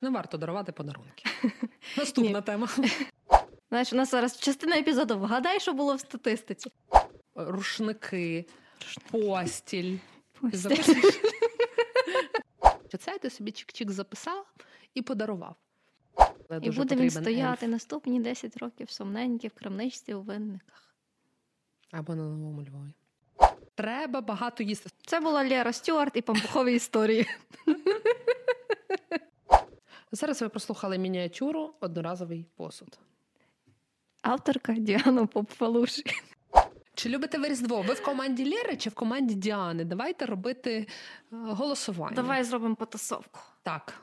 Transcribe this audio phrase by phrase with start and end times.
[0.00, 1.24] Не варто дарувати подарунки.
[1.96, 2.68] Наступна тема.
[3.68, 5.18] Знаєш, у нас зараз частина епізоду.
[5.18, 6.72] Вгадай, що було в статистиці.
[7.34, 8.46] Рушники,
[9.10, 9.98] постіль.
[10.40, 11.10] Постіль.
[12.98, 14.46] Це ти собі чик-чик записав
[14.94, 15.56] і подарував.
[16.50, 17.72] Але І буде він стояти ельф.
[17.72, 20.94] наступні 10 років сумненькі в крамничці у винниках.
[21.90, 22.92] Або на новому Львові.
[23.74, 24.90] Треба багато їсти.
[25.06, 27.26] Це була Лєра Стюарт і пампухові історії.
[30.12, 32.98] Зараз ви прослухали мініатюру одноразовий посуд.
[34.22, 36.02] Авторка Діана Попфалуші.
[36.94, 37.82] Чи любите ви Різдво?
[37.82, 39.84] Ви в команді Лєри чи в команді Діани?
[39.84, 40.86] Давайте робити е,
[41.30, 42.16] голосування.
[42.16, 43.40] Давай зробимо потасовку.
[43.62, 43.94] Так.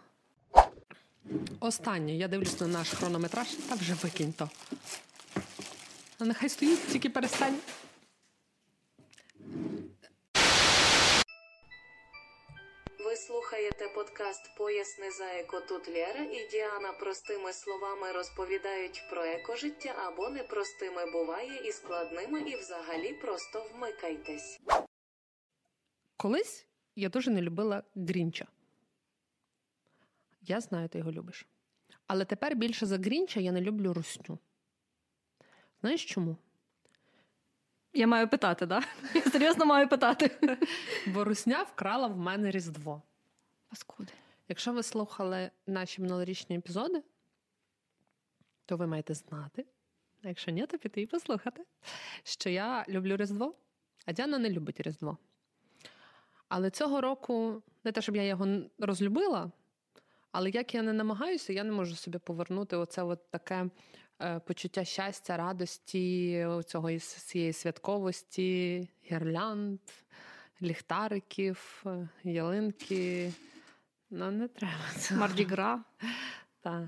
[1.59, 2.15] Останнє.
[2.15, 3.47] Я дивлюсь на наш хронометраж.
[3.47, 4.49] Та вже викинь то.
[6.19, 7.55] А нехай стоїть, тільки перестань.
[13.15, 20.29] Слухаєте подкаст Поясни за еко тут Лєра і Діана простими словами розповідають про екожиття або
[20.29, 24.59] непростими буває і складними, і взагалі просто вмикайтесь.
[26.17, 28.47] Колись я дуже не любила Грінча.
[30.41, 31.45] Я знаю, ти його любиш.
[32.07, 34.39] Але тепер більше за Грінча я не люблю русню.
[35.81, 36.37] Знаєш чому?
[37.95, 38.65] Я маю питати.
[38.65, 38.81] Да?
[39.13, 40.57] Я серйозно маю питати.
[41.07, 43.01] Бо русня вкрала в мене Різдво.
[43.69, 44.11] Паскуди.
[44.47, 47.03] Якщо ви слухали наші минулорічні епізоди,
[48.65, 49.65] то ви маєте знати,
[50.23, 51.63] а якщо ні, то піти і послухати,
[52.23, 53.55] що я люблю Різдво,
[54.05, 55.17] а Діана не любить Різдво.
[56.47, 58.47] Але цього року, не те, щоб я його
[58.79, 59.51] розлюбила,
[60.31, 63.69] але як я не намагаюся, я не можу собі повернути оце от таке
[64.45, 69.79] почуття щастя, радості, цього цієї святковості, гірлянд,
[70.61, 73.33] ліхтариків, е, ялинки.
[74.09, 75.15] Ну, не треба це.
[75.15, 75.83] Мардігра.
[76.61, 76.87] Так.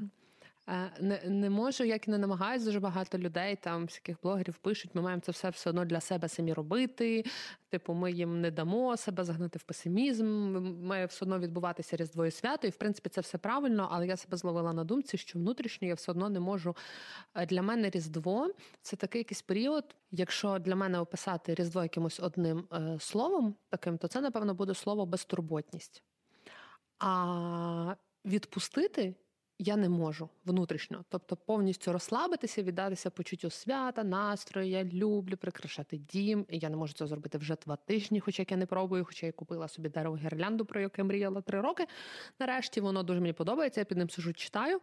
[0.69, 4.91] Е, Не, не можу, як і не намагаюся, дуже багато людей, там всяких блогерів пишуть,
[4.95, 7.25] ми маємо це все все одно для себе самі робити.
[7.69, 10.25] Типу, ми їм не дамо себе загнати в песимізм.
[10.85, 12.67] Має все одно відбуватися Різдво і свято.
[12.67, 15.93] І в принципі це все правильно, але я себе зловила на думці, що внутрішньо я
[15.93, 16.75] все одно не можу.
[17.35, 19.95] Е, Для мене Різдво це такий якийсь період.
[20.11, 25.05] Якщо для мене описати Різдво якимось одним е, словом таким, то це, напевно, буде слово
[25.05, 26.03] безтурботність.
[26.99, 27.95] А
[28.25, 29.15] відпустити
[29.59, 31.05] я не можу внутрішньо.
[31.09, 34.67] Тобто повністю розслабитися, віддатися почуттю свята, настрою.
[34.67, 36.45] Я люблю прикрашати дім.
[36.49, 39.25] І Я не можу це зробити вже два тижні, хоча як я не пробую, хоча
[39.25, 41.85] я купила собі дерево гірлянду, про яке мріяла три роки.
[42.39, 43.81] Нарешті воно дуже мені подобається.
[43.81, 44.81] Я під ним сижу, читаю.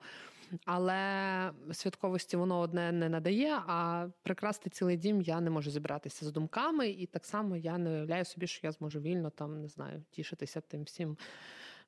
[0.65, 6.33] Але святковості воно одне не надає, а прикрасти цілий дім я не можу зібратися з
[6.33, 10.05] думками, і так само я не уявляю собі, що я зможу вільно там не знаю,
[10.11, 11.17] тішитися тим всім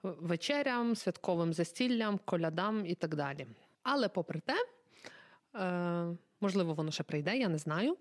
[0.03, 3.47] вечерям, святковим застіллям, колядам і так далі.
[3.83, 4.67] Але попри те,
[5.57, 7.97] е, можливо, воно ще прийде, я не знаю.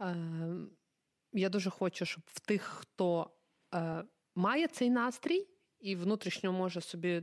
[0.00, 0.16] Е,
[1.32, 3.30] я дуже хочу, щоб в тих, хто
[3.74, 4.04] е,
[4.34, 5.46] має цей настрій
[5.80, 7.22] і внутрішньо може собі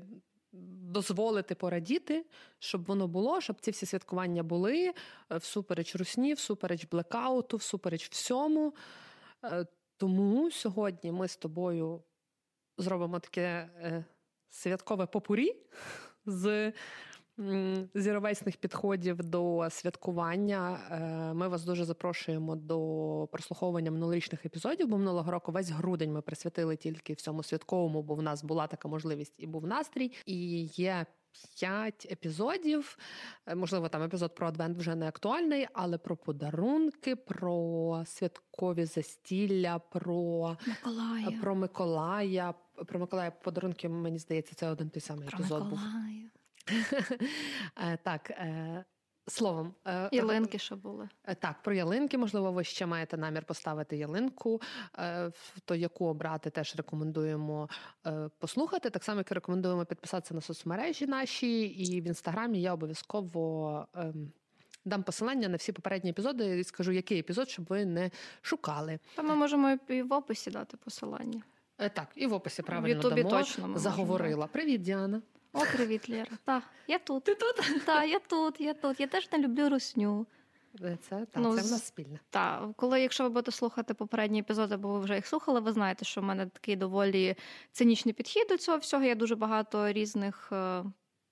[0.92, 2.26] дозволити порадіти,
[2.60, 4.94] щоб воно було, щоб ці всі святкування були
[5.30, 8.74] всупереч русні, всупереч блекауту, всупереч всьому.
[9.98, 12.04] Тому сьогодні ми з тобою
[12.82, 14.06] зробимо таке е,
[14.50, 15.56] святкове попурі
[16.26, 16.74] з
[17.96, 20.80] зіровесних підходів до святкування.
[20.92, 26.22] Е, Ми вас дуже запрошуємо до прослуховування минулорічних епізодів, бо минулого року весь грудень ми
[26.22, 30.12] присвятили тільки всьому святковому, бо в нас була така можливість і був настрій.
[30.26, 31.06] І є
[31.60, 32.98] п'ять епізодів.
[33.48, 39.80] Е, Можливо, там епізод про адвент вже не актуальний, але про подарунки, про святкові застілля,
[39.80, 41.40] про Миколая.
[41.42, 42.54] про Миколая.
[42.88, 45.64] Про Миколая подарунки, мені здається, це один той самий Про епізод.
[45.64, 46.12] Миколая.
[46.12, 46.32] був.
[48.04, 48.86] Так, е,
[49.28, 51.10] словом, е, Ялинки, що були.
[51.26, 54.62] Е, Так, про ялинки, можливо, ви ще маєте намір поставити ялинку,
[55.00, 55.32] е,
[55.66, 57.70] то яку обрати, теж рекомендуємо
[58.08, 58.90] е, послухати.
[58.90, 63.88] Так само, як і рекомендуємо підписатися на соцмережі наші, і в інстаграмі я обов'язково.
[63.96, 64.32] ем,
[64.86, 68.12] Дам посилання на всі попередні епізоди і скажу, який епізод, щоб ви не
[68.42, 69.00] шукали.
[69.16, 71.42] Та ми можемо і в описі дати посилання.
[71.78, 73.30] Е, Так, і в описі правильно дамо.
[73.30, 74.48] точно ми заговорила.
[74.48, 75.22] Привіт, Діана.
[75.54, 76.38] О, привіт, Лєра.
[76.44, 77.24] Так, я тут.
[77.24, 77.86] Ти тут?
[77.86, 79.00] Так, я тут, я тут.
[79.00, 80.28] Я теж не люблю русню.
[80.82, 82.20] Е, Це, та, Ну, це в нас спільне.
[82.30, 86.06] Так, коли, якщо ви будете слухати попередні епізоди, бо ви вже їх слухали, ви знаєте,
[86.06, 87.36] що в мене такий доволі
[87.72, 89.04] цинічний підхід до цього всього.
[89.04, 90.84] Я дуже багато різних е,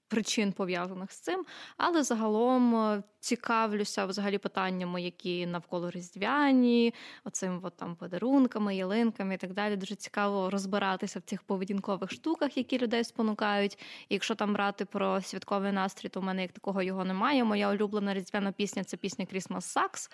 [0.08, 1.46] причин пов'язаних з цим,
[1.78, 6.94] але загалом е, цікавлюся взагалі питаннями, які навколо різдвяні,
[7.24, 9.76] оцим от там подарунками, ялинками і так далі.
[9.76, 13.78] Дуже цікаво розбиратися в цих поведінкових штуках, які людей спонукають.
[14.10, 17.44] І якщо там брати про святковий настрій, то в мене як такого його немає.
[17.44, 20.12] Моя улюблена різдвяна пісня це пісня Christmas Sucks.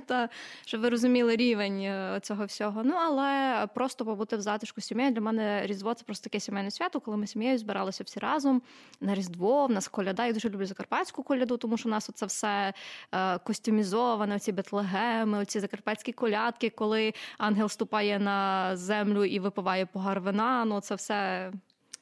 [0.06, 0.28] Та
[0.66, 2.84] щоб ви розуміли рівень е, цього всього.
[2.84, 7.00] Ну але просто побути в затишку сім'єю для мене різдво це просто таке сімейне свято,
[7.00, 8.62] коли ми сім'єю збиралися всі разом
[9.00, 9.66] на Різдво.
[9.66, 10.26] В нас коляда.
[10.26, 12.72] Я дуже люблю закарпатську коляду, тому що у нас це все
[13.12, 20.20] е, костюмізоване, оці бетлегеми, оці закарпатські колядки, коли ангел ступає на землю і випиває погар
[20.20, 20.64] вина.
[20.64, 21.52] Ну це все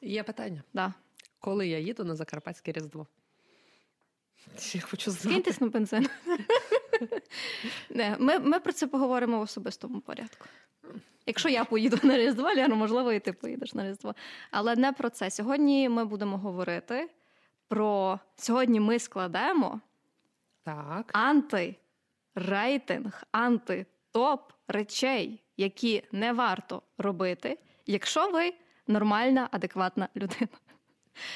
[0.01, 0.63] є питання.
[0.73, 0.93] Да.
[1.39, 3.07] Коли я їду на Закарпатське Різдво?
[4.73, 5.29] Я хочу знати.
[5.29, 6.09] Скиньтесь на бензин.
[7.89, 10.45] Не, Ми ми про це поговоримо в особистому порядку.
[11.25, 14.15] Якщо я поїду на Різдво, Ляно, можливо, і ти поїдеш на Різдво.
[14.51, 15.31] Але не про це.
[15.31, 17.09] Сьогодні ми будемо говорити
[17.67, 19.81] про сьогодні ми складемо
[20.63, 21.11] так.
[21.13, 28.53] антирейтинг, антитоп речей, які не варто робити, якщо ви
[28.87, 30.47] нормальна, адекватна людина.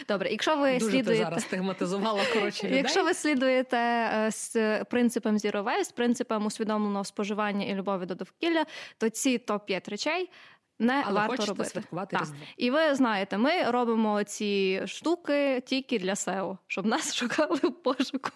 [0.07, 1.11] Добре, якщо ви Дуже слідуєте...
[1.11, 2.77] ти зараз стигматизувала коротше людей.
[2.77, 8.65] Якщо ви слідуєте е, з принципом Zero Waste, принципом усвідомленого споживання і любові до довкілля,
[8.97, 10.29] то ці топ 5 речей.
[10.79, 11.69] Не Але варто робити.
[11.69, 12.21] святкувати так.
[12.21, 12.37] Різдво.
[12.57, 18.29] І ви знаєте, ми робимо ці штуки тільки для SEO, щоб нас шукали в пошуку.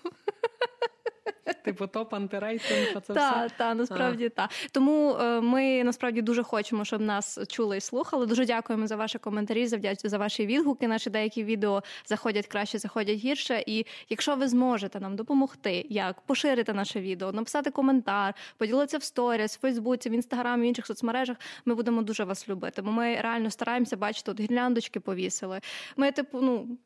[1.64, 3.56] Типу топ антирейтинг, це та, все?
[3.58, 4.50] Так, насправді так.
[4.72, 8.26] Тому е, ми насправді дуже хочемо, щоб нас чули і слухали.
[8.26, 10.88] Дуже дякуємо за ваші коментарі, за, за ваші відгуки.
[10.88, 13.64] Наші деякі відео заходять краще, заходять гірше.
[13.68, 19.58] І якщо ви зможете нам допомогти, як поширити наше відео, написати коментар, поділитися в сторіс,
[19.58, 22.82] в Фейсбуці, в інстаграмі, в інших соцмережах, ми будемо дуже вас любити.
[22.82, 25.60] Бо ми реально стараємося бачити, от гірляндочки повісили.
[25.98, 26.78] Ми, типу, ну.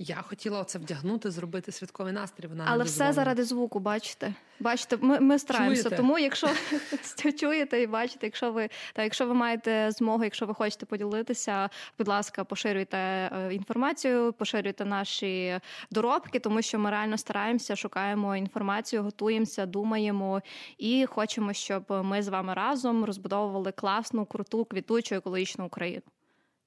[0.00, 2.46] Я хотіла це вдягнути, зробити святковий настрій.
[2.46, 3.80] Вона але все заради звуку.
[3.80, 5.82] Бачите, бачите, ми ми стараємося.
[5.82, 5.96] Чуєте?
[5.96, 6.48] Тому, якщо
[7.40, 12.08] чуєте і бачите, якщо ви та якщо ви маєте змогу, якщо ви хочете поділитися, будь
[12.08, 15.60] ласка, поширюйте е, інформацію, поширюйте наші
[15.90, 20.42] доробки, тому що ми реально стараємося, шукаємо інформацію, готуємося, думаємо
[20.78, 26.02] і хочемо, щоб ми з вами разом розбудовували класну, круту, квітучу екологічну Україну.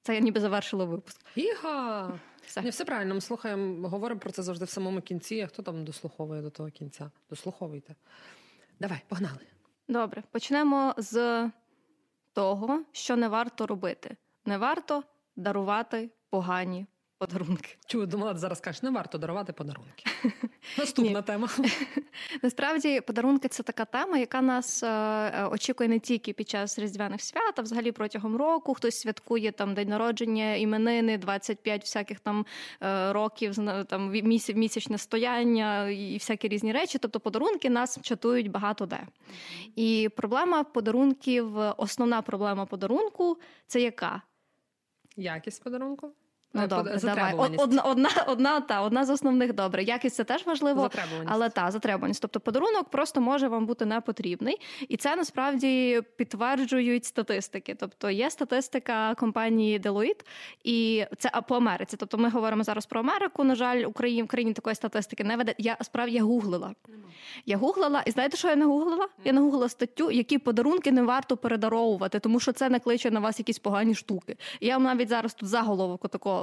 [0.02, 1.20] Це я ніби завершила випуск.
[1.34, 2.20] Іга!
[2.46, 2.62] Все.
[2.62, 5.40] Не, все правильно, ми слухаємо, говоримо про це завжди в самому кінці.
[5.40, 7.10] А хто там дослуховує до того кінця?
[7.30, 7.94] Дослуховуйте.
[8.80, 9.46] Давай, погнали.
[9.88, 11.50] Добре, почнемо з
[12.32, 14.16] того, що не варто робити.
[14.44, 15.02] Не варто
[15.36, 16.86] дарувати погані
[17.26, 17.76] подарунки.
[17.86, 20.04] Чую, думала, зараз кажеш, не варто дарувати подарунки.
[20.78, 21.48] Наступна тема.
[22.42, 27.54] Насправді, подарунки це така тема, яка нас е, очікує не тільки під час різдвяних свят,
[27.56, 28.74] а взагалі протягом року.
[28.74, 32.46] Хтось святкує там день народження, іменини, 25 всяких там
[32.82, 33.54] е, років,
[33.86, 34.10] там
[34.54, 36.98] місячне стояння і всякі різні речі.
[36.98, 39.00] Тобто подарунки нас чатують багато де.
[39.76, 44.22] І проблема подарунків, основна проблема подарунку це яка?
[45.16, 46.12] Якість подарунку.
[46.54, 47.34] Ну, добре, давай.
[47.36, 49.82] Одна, одна, одна, та, одна з основних добре.
[49.82, 50.90] Якість це теж важливо,
[51.26, 52.22] але та затребуваність.
[52.22, 54.56] Тобто подарунок просто може вам бути не потрібний.
[54.88, 57.74] І це насправді підтверджують статистики.
[57.74, 60.24] Тобто є статистика компанії Deloitte,
[60.64, 61.96] і це по Америці.
[61.96, 63.44] Тобто ми говоримо зараз про Америку.
[63.44, 65.54] На жаль, Україні в країні такої статистики не веде.
[65.58, 66.74] Я справді я гуглила.
[67.46, 69.08] Я гуглила, і знаєте, що я не гуглила?
[69.24, 73.38] Я не гуглила статтю, які подарунки не варто передаровувати, тому що це накличе на вас
[73.38, 74.36] якісь погані штуки.
[74.60, 76.41] Я вам навіть зараз тут заголовок такого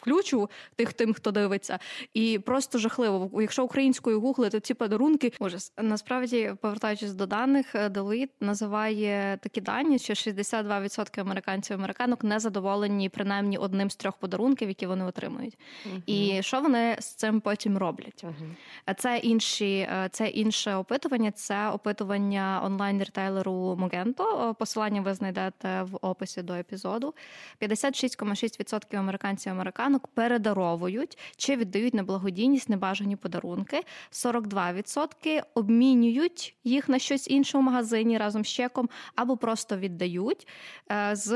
[0.00, 1.78] включу тих тим, хто дивиться,
[2.14, 3.30] і просто жахливо.
[3.40, 5.72] Якщо українською гуглити ці подарунки, ужас.
[5.82, 13.08] насправді повертаючись до даних, Deloitte називає такі дані, що 62% американців і американок не задоволені
[13.08, 15.58] принаймні одним з трьох подарунків, які вони отримують.
[15.86, 18.24] uh І що вони з цим потім роблять?
[18.24, 21.30] uh Це інші, це інше опитування.
[21.30, 24.54] Це опитування онлайн рітейлеру Mogento.
[24.54, 27.14] Посилання ви знайдете в описі до епізоду.
[27.60, 29.09] 56,6% американців
[29.50, 33.82] американок передаровують чи віддають на благодійність небажані подарунки.
[34.12, 40.48] 42% обмінюють їх на щось інше в магазині разом з чеком, або просто віддають.
[40.92, 41.32] Е, з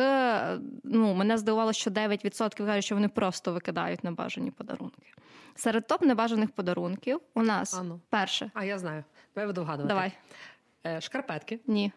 [0.85, 5.13] ну мене здивувало, що 9% кажуть, що вони просто викидають небажані подарунки.
[5.55, 8.01] Серед топ небажаних подарунків у нас Ану.
[8.09, 8.51] перше.
[8.55, 9.05] А я знаю.
[9.35, 9.89] Давай буду вгадувати.
[9.89, 10.13] Давай.
[10.87, 11.61] Е, Шкарпетки.
[11.67, 11.93] Ні.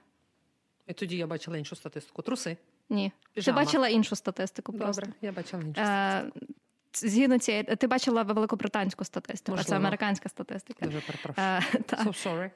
[0.88, 2.22] І тоді я бачила іншу статистику.
[2.22, 2.58] Труси.
[2.90, 3.12] Ні.
[3.34, 3.60] Піжама.
[3.60, 4.72] Ти бачила іншу статистику.
[4.72, 6.46] Добре, я бачила іншу статистику.
[6.46, 6.58] Е,
[6.94, 9.68] Згідно цієї, ти бачила великобританську статистику, Можливо.
[9.68, 10.86] а це американська статистика.
[10.86, 11.48] Дуже перепрошую.
[11.48, 11.62] Е,
[12.06, 12.50] so sorry.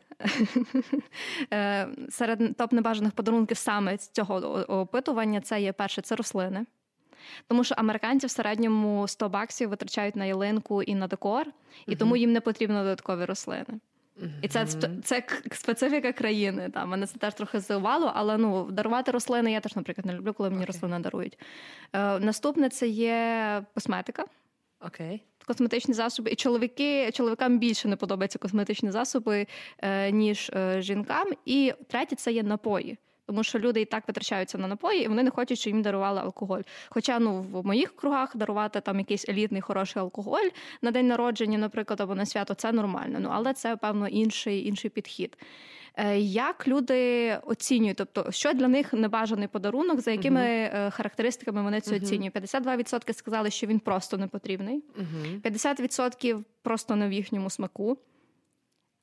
[1.54, 4.36] Е, серед топ небажаних подарунків саме з цього
[4.68, 6.66] опитування це є перше, це рослини.
[7.48, 11.48] Тому що американці в середньому 100 баксів витрачають на ялинку і на декор,
[11.88, 13.80] і тому їм не потрібно додаткові рослини.
[14.42, 14.66] І це
[15.04, 16.70] це специфіка країни.
[16.74, 20.34] Там мене це теж трохи здивувало, але ну дарувати рослини я теж, наприклад, не люблю,
[20.34, 20.68] коли мені okay.
[20.68, 21.40] рослини дарують.
[21.94, 24.26] Е, Наступне це є косметика.
[24.80, 25.08] Окей.
[25.08, 25.46] Okay.
[25.48, 26.32] Косметичні засоби.
[26.32, 29.48] І чоловіки, чоловікам більше не подобаються косметичні засоби,
[29.80, 31.28] е, ніж е, жінкам.
[31.46, 32.98] І третє це є напої
[33.32, 36.22] тому що люди і так витрачаються на напої, і вони не хочуть, щоб їм дарували
[36.22, 36.62] алкоголь.
[36.90, 40.50] Хоча ну в моїх кругах дарувати там якийсь елітний хороший алкоголь
[40.82, 43.18] на день народження, наприклад, або на свято, це нормально.
[43.20, 45.38] Ну але це певно інший інший підхід.
[45.96, 50.92] Е, як люди оцінюють, тобто що для них небажаний подарунок, за якими uh-huh.
[50.92, 52.04] характеристиками вони це uh-huh.
[52.04, 52.36] оцінюють?
[52.36, 55.42] 52% сказали, що він просто не потрібний, uh-huh.
[55.42, 57.98] 50% просто не в їхньому смаку,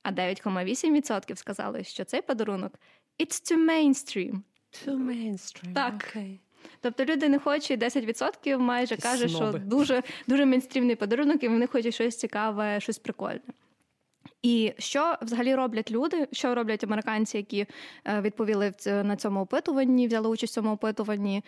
[0.03, 2.73] а 9,8% сказали, що цей подарунок
[3.19, 4.43] It's too mainstream.
[4.85, 5.75] Too mainstream.
[5.75, 5.95] Так.
[5.95, 6.39] Okay.
[6.81, 11.95] Тобто люди не хочуть 10% майже каже, що дуже дуже мейнстрімний подарунок, і вони хочуть
[11.95, 13.41] щось цікаве, щось прикольне.
[14.43, 16.29] І що взагалі роблять люди?
[16.33, 17.67] Що роблять американці, які
[18.07, 21.45] е, відповіли на цьому опитуванні, взяли участь в цьому опитуванні?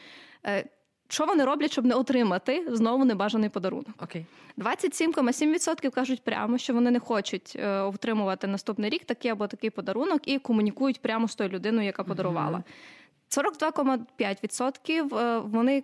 [1.10, 3.94] Що вони роблять, щоб не отримати знову небажаний подарунок?
[4.02, 4.26] Окей.
[4.58, 10.28] 27,7% кажуть прямо, що вони не хочуть е, отримувати наступний рік такий або такий подарунок
[10.28, 12.62] і комунікують прямо з тою людиною, яка подарувала.
[13.30, 15.82] 42,5% е, вони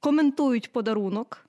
[0.00, 1.46] коментують подарунок,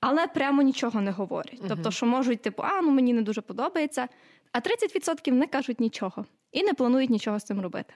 [0.00, 1.60] але прямо нічого не говорять.
[1.68, 4.08] Тобто, що можуть, типу, а ну мені не дуже подобається.
[4.52, 7.94] А 30% не кажуть нічого і не планують нічого з цим робити.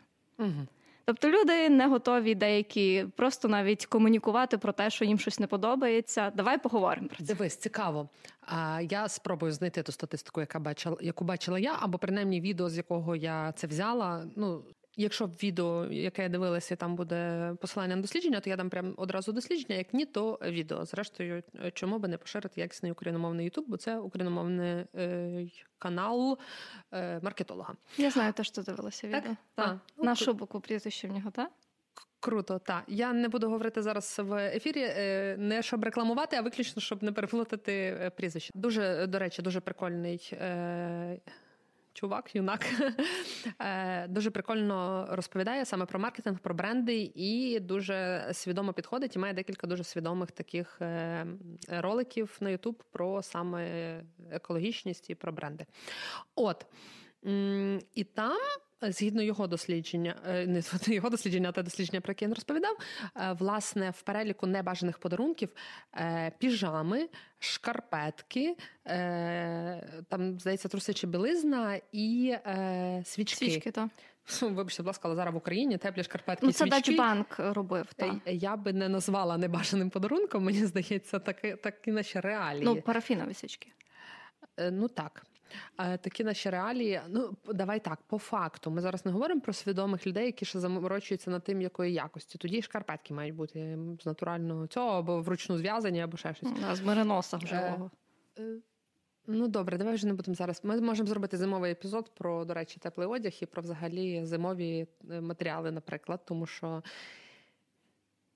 [1.08, 6.30] Тобто люди не готові деякі просто навіть комунікувати про те, що їм щось не подобається.
[6.30, 7.24] Давай поговоримо про це.
[7.24, 8.08] Дивись, цікаво.
[8.40, 12.76] А я спробую знайти ту статистику, яка бачила, яку бачила я, або принаймні відео, з
[12.76, 14.24] якого я це взяла.
[14.36, 14.62] Ну
[15.00, 18.94] Якщо в відео, яке я дивилася, там буде посилання на дослідження, то я дам прям
[18.96, 19.74] одразу дослідження.
[19.74, 20.84] Як ні, то відео.
[20.84, 25.46] Зрештою, чому би не поширити якісний україномовний Ютуб, бо це україномовний е,
[25.78, 26.38] канал
[26.92, 27.74] е, маркетолога.
[27.96, 29.20] Я знаю, те, що дивилася відео.
[29.20, 29.36] Так?
[29.54, 29.78] Так.
[29.96, 31.50] А, Нашу букву прізвище в нього, так?
[32.20, 32.84] Круто, так.
[32.88, 37.12] Я не буду говорити зараз в ефірі, е, не щоб рекламувати, а виключно щоб не
[37.12, 38.52] переплутати е, прізвище.
[38.54, 40.30] Дуже до речі, дуже прикольний.
[40.32, 41.18] Е,
[42.00, 42.66] чувак, юнак
[43.60, 49.16] е, дуже прикольно розповідає саме про маркетинг, про бренди і дуже свідомо підходить.
[49.16, 51.26] І має декілька дуже свідомих таких е,
[51.68, 55.66] роликів на YouTube про саме екологічність і про бренди.
[56.34, 56.66] От
[57.94, 58.38] і там
[58.82, 60.62] Згідно його дослідження, е, не
[60.94, 62.76] його дослідження, а те дослідження, про яке він розповідав,
[63.16, 65.48] е, власне, в переліку небажаних подарунків
[65.94, 67.08] е, піжами,
[67.38, 68.56] шкарпетки,
[70.08, 72.36] там, здається, трусича білизна і
[73.04, 73.36] свічки.
[73.36, 73.88] Свічки, так.
[74.40, 76.46] Вибачте, будь ласка, але зараз в Україні теплі шкарпетки.
[76.46, 77.86] Ну, Це Дачбанк робив.
[77.96, 78.14] так.
[78.26, 82.64] Я би не назвала небажаним подарунком, мені здається, так, так і наші реалії.
[82.64, 83.68] Ну, парафінові свічки.
[84.70, 85.22] Ну так.
[85.76, 87.00] Такі наші реалії.
[87.08, 88.70] Ну давай так, по факту.
[88.70, 92.38] Ми зараз не говоримо про свідомих людей, які ще заморочуються над тим, якої якості.
[92.38, 96.48] Тоді шкарпетки мають бути з натурального цього або вручну зв'язані, або ще щось.
[96.70, 97.90] А, з мериноса живого.
[98.38, 98.58] Е, е,
[99.26, 100.60] ну добре, давай вже не будемо зараз.
[100.64, 105.20] Ми можемо зробити зимовий епізод про, до речі, теплий одяг і про взагалі зимові е,
[105.20, 106.82] матеріали, наприклад, тому що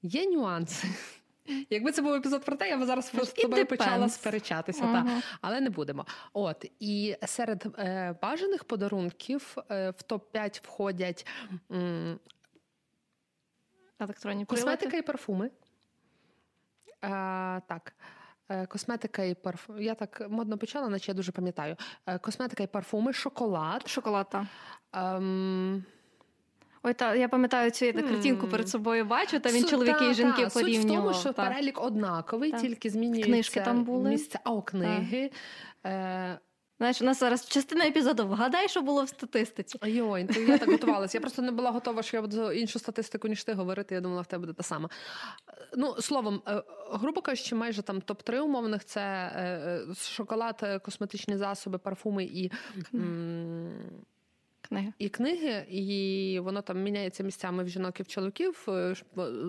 [0.02, 0.88] є нюанси.
[1.70, 5.04] Якби це був епізод про те, я б зараз з тобою почала сперечатися, uh-huh.
[5.04, 5.22] та.
[5.40, 6.06] але не будемо.
[6.32, 11.26] От і серед е, бажаних подарунків е, в топ-5 входять
[11.70, 12.18] м,
[13.98, 14.98] електронні косметика прилади?
[14.98, 15.50] і парфуми.
[17.04, 17.10] Е,
[17.68, 17.92] так.
[18.48, 19.84] Е, косметика і парфуми.
[19.84, 21.76] Я так модно почала, наче я дуже пам'ятаю.
[22.06, 23.88] Е, косметика і парфуми, шоколад.
[23.88, 24.44] Шоколад, так.
[24.92, 25.84] Ем,
[26.82, 29.40] Ой, та я пам'ятаю цю я картинку перед собою бачу.
[29.40, 30.50] Та він чоловіки та, і жінки та.
[30.50, 30.82] порівнював.
[30.82, 31.48] Суть в тому, що та.
[31.48, 34.40] перелік однаковий, тільки змінюється книжки там були місця.
[34.44, 35.30] А о, книги.
[35.86, 36.38] Е...
[36.78, 38.26] Знаєш, у нас зараз частина епізоду.
[38.28, 39.78] Вгадай, що було в статистиці.
[39.84, 41.18] Йой, я так готувалася.
[41.18, 43.94] Я просто не була готова, що я буду іншу статистику, ніж ти говорити.
[43.94, 44.88] Я думала, в тебе буде та сама.
[45.76, 52.24] Ну, словом, е, грубо кажучи, майже там топ-3 умовних це е, шоколад, косметичні засоби, парфуми
[52.24, 52.50] і.
[52.94, 53.72] М-
[54.72, 54.92] книги.
[54.98, 58.66] І книги, і воно там міняється місцями в жінок і в чоловіків.
[58.68, 58.94] Е,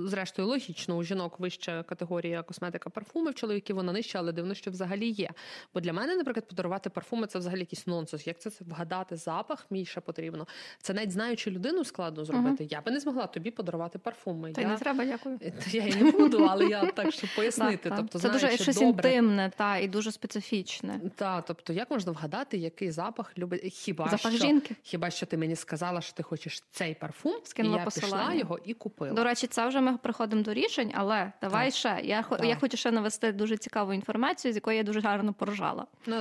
[0.05, 4.71] зрештою, логічно, у жінок вища категорія косметика, парфуми, в чоловіків вона нижча, але дивно, що
[4.71, 5.29] взагалі є.
[5.73, 8.27] Бо для мене, наприклад, подарувати парфуми це взагалі якийсь нонсенс.
[8.27, 10.47] Як це вгадати запах, мій ще потрібно.
[10.81, 12.63] Це навіть знаючи людину складно зробити.
[12.63, 14.51] uh Я би не змогла тобі подарувати парфуми.
[14.51, 14.67] Та я...
[14.67, 15.39] не треба, дякую.
[15.71, 17.93] Я і не буду, але я так щоб пояснити.
[17.97, 21.01] тобто, Це дуже щось інтимне та і дуже специфічне.
[21.15, 24.75] Так, тобто, як можна вгадати, який запах любить хіба запах що жінки?
[24.83, 28.17] Хіба що ти мені сказала, що ти хочеш цей парфум, Скинула я посилання.
[28.17, 29.13] пішла його і купила.
[29.13, 31.75] До речі, це вже ми приходимо до рішень, але давай так.
[31.75, 31.99] ще.
[32.03, 32.45] Я так.
[32.45, 35.85] я хочу ще навести дуже цікаву інформацію, з якої я дуже гарно поржала.
[36.05, 36.17] Ну,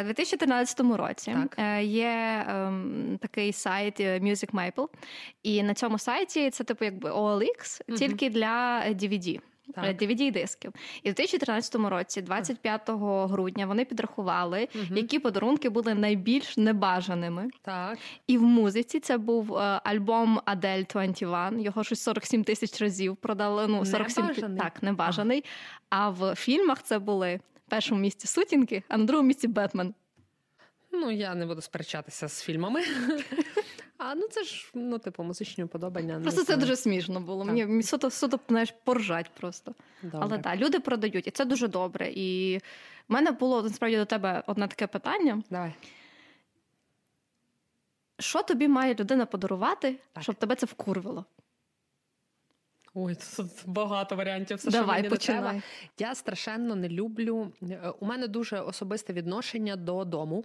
[0.00, 1.54] У 2013 році так.
[1.58, 4.88] Е, є ем, такий сайт е, Music Maple,
[5.42, 7.98] і на цьому сайті це типу якби OLX, угу.
[7.98, 9.40] тільки для DVD
[9.74, 10.02] так.
[10.02, 10.72] DVD-дисків.
[11.02, 12.82] І в 2013 році, 25
[13.30, 14.84] грудня, вони підрахували, угу.
[14.90, 17.48] які подарунки були найбільш небажаними.
[17.62, 17.98] Так.
[18.26, 23.66] І в музиці це був е, альбом Adele 21, Його щось 47 тисяч разів продали.
[23.66, 24.58] Ну, 47 небажаний?
[24.58, 25.44] Так, небажаний.
[25.90, 25.96] А.
[25.98, 29.94] а в фільмах це були в першому місці сутінки, а на другому місці Бетмен.
[30.92, 32.82] Ну, я не буду сперечатися з фільмами.
[34.08, 36.20] А ну це ж ну, типу, музичні уподобання.
[36.20, 37.44] Просто це дуже смішно було.
[37.44, 37.54] Так.
[37.54, 39.74] Мені суто суто знаєш, поржать просто.
[40.02, 40.18] Добре.
[40.22, 42.12] Але так, люди продають, і це дуже добре.
[42.14, 42.58] І
[43.08, 45.42] в мене було насправді до тебе одне таке питання.
[45.50, 45.72] Давай.
[48.18, 50.22] Що тобі має людина подарувати, так.
[50.22, 51.24] щоб тебе це вкурвило?
[52.94, 54.56] Ой, тут багато варіантів.
[54.56, 55.42] Все, Давай, що мені починай.
[55.42, 55.62] Не треба.
[55.98, 57.52] Я страшенно не люблю.
[57.62, 60.44] Е, у мене дуже особисте відношення до дому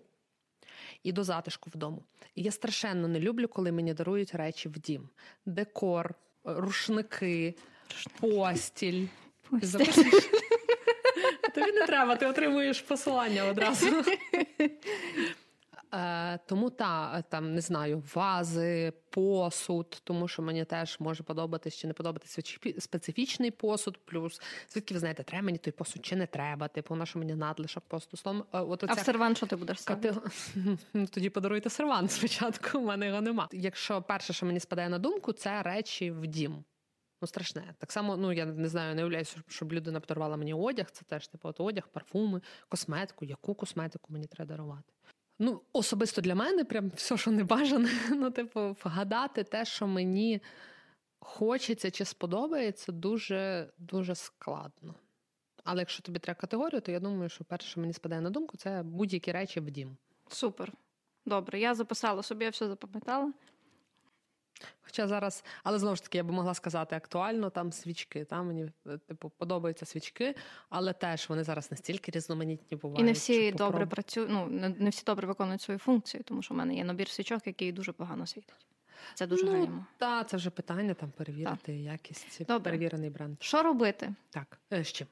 [1.04, 2.04] і до затишку вдому.
[2.36, 5.10] І я страшенно не люблю, коли мені дарують речі в дім:
[5.46, 7.56] декор, рушники,
[8.20, 9.08] постіль.
[9.50, 10.12] постіль.
[11.56, 13.88] Тобі не треба, ти отримуєш посилання одразу.
[15.94, 21.88] Е, Тому та там не знаю, вази, посуд, тому що мені теж може подобатись чи
[21.88, 22.42] не подобатися
[22.80, 23.98] специфічний посуд.
[24.06, 27.36] Плюс звідки ви знаєте, треба мені той посуд чи не треба, типу на що мені
[27.36, 28.94] надлишок просто Словом, е, от оця...
[28.98, 30.16] А в сервант що ти будеш ставити?
[30.94, 32.80] Ну, Тоді подаруйте сервант спочатку.
[32.80, 33.48] У мене його нема.
[33.52, 36.64] Якщо перше, що мені спадає на думку, це речі в дім.
[37.22, 37.76] Ну, страшне.
[37.78, 40.92] Так само, ну я не знаю, не уявляюся, щоб людина подарувала мені одяг.
[40.92, 43.26] Це теж типу от одяг, парфуми, косметику.
[43.26, 44.94] Яку косметику мені треба дарувати?
[45.44, 50.42] Ну, особисто для мене, прям все, що не бажане, ну, типу, вгадати те, що мені
[51.20, 54.96] хочеться чи сподобається, дуже дуже складно.
[55.64, 58.58] Але якщо тобі треба категорію, то я думаю, що перше, що мені спадає на думку,
[58.58, 59.98] це будь-які речі в дім.
[60.28, 60.74] Супер.
[61.26, 63.34] Добре, я записала собі, я все запам'ятала.
[64.82, 68.26] Хоча зараз, але знову ж таки, я би могла сказати актуально там свічки.
[68.26, 70.36] Там мені е, типу подобаються свічки,
[70.70, 73.00] але теж вони зараз настільки різноманітні бувають.
[73.00, 73.90] І не всі добре попроб...
[73.90, 74.30] працюють.
[74.32, 77.72] Ну не всі добре виконують свою функцію, тому що в мене є набір свічок, який
[77.72, 78.66] дуже погано світить.
[79.14, 79.86] Це дуже ну, гаємо.
[79.98, 81.76] Так, це вже питання там перевірити так.
[81.76, 82.64] якість Добре.
[82.64, 83.38] перевірений бренд.
[83.40, 84.14] Що робити?
[84.30, 85.08] Так, е, з чим?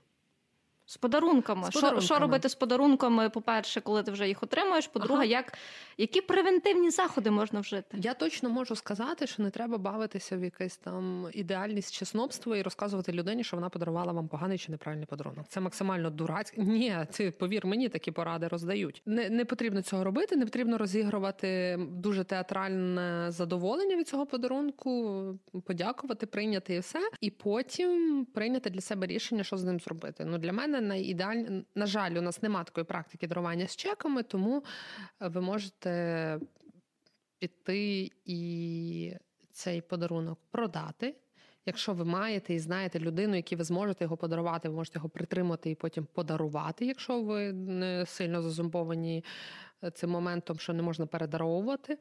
[0.89, 1.63] З подарунками.
[1.63, 2.01] З подарунками.
[2.01, 3.29] Що що робити з подарунками?
[3.29, 4.87] По-перше, коли ти вже їх отримуєш.
[4.87, 5.23] По-друге, ага.
[5.23, 5.53] як,
[5.97, 7.97] які превентивні заходи можна вжити?
[8.01, 12.61] Я точно можу сказати, що не треба бавитися в якесь там ідеальність чи снобство і
[12.61, 15.45] розказувати людині, що вона подарувала вам поганий чи неправильний подарунок.
[15.47, 16.61] Це максимально дурацьке.
[16.61, 19.01] Ні, ти повір мені, такі поради роздають.
[19.05, 25.23] Не не потрібно цього робити, не потрібно розігрувати дуже театральне задоволення від цього подарунку,
[25.65, 30.25] подякувати, прийняти і все, і потім прийняти для себе рішення, що з ним зробити.
[30.25, 31.61] Ну для мене мене найідеаль...
[31.75, 34.63] на жаль, у нас немає такої практики дарування з чеками, тому
[35.21, 36.39] е, ви можете
[37.39, 39.13] піти і
[39.51, 41.15] цей подарунок продати.
[41.65, 45.69] Якщо ви маєте і знаєте людину, якій ви зможете його подарувати, ви можете його притримати
[45.69, 49.23] і потім подарувати, якщо ви не сильно зазумбовані
[49.93, 51.97] цим моментом, що не можна передаровувати.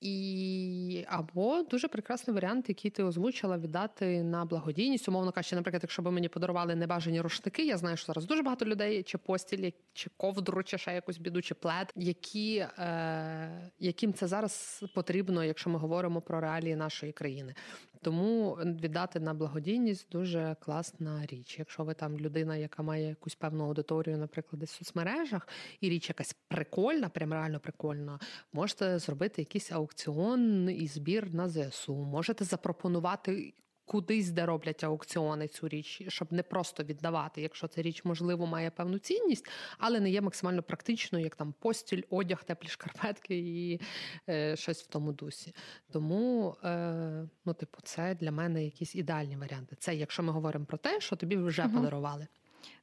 [0.00, 5.08] І або дуже прекрасний варіант, який ти озвучила, віддати на благодійність.
[5.08, 8.64] Умовно кажучи, наприклад, якщо б мені подарували небажані рушники, я знаю, що зараз дуже багато
[8.64, 14.26] людей, чи постіль, чи ковдру, чи ще якусь біду, чи плед, які, е, яким це
[14.26, 17.54] зараз потрібно, якщо ми говоримо про реалії нашої країни.
[18.02, 21.58] Тому віддати на благодійність дуже класна річ.
[21.58, 25.48] Якщо ви там людина, яка має якусь певну аудиторію, наприклад, в соцмережах,
[25.80, 28.18] і річ якась прикольна, прям реально прикольна,
[28.52, 31.94] можете зробити якийсь аукціон і збір на ЗСУ.
[31.94, 38.04] Можете запропонувати кудись, де роблять аукціони цю річ, щоб не просто віддавати, якщо ця річ,
[38.04, 39.48] можливо, має певну цінність,
[39.78, 43.80] але не є максимально практичною, як там постіль, одяг, теплі шкарпетки і
[44.28, 45.54] е, щось в тому дусі.
[45.92, 49.76] Тому, е, ну, типу, це для мене якісь ідеальні варіанти.
[49.78, 51.74] Це якщо ми говоримо про те, що тобі вже угу.
[51.74, 52.26] подарували.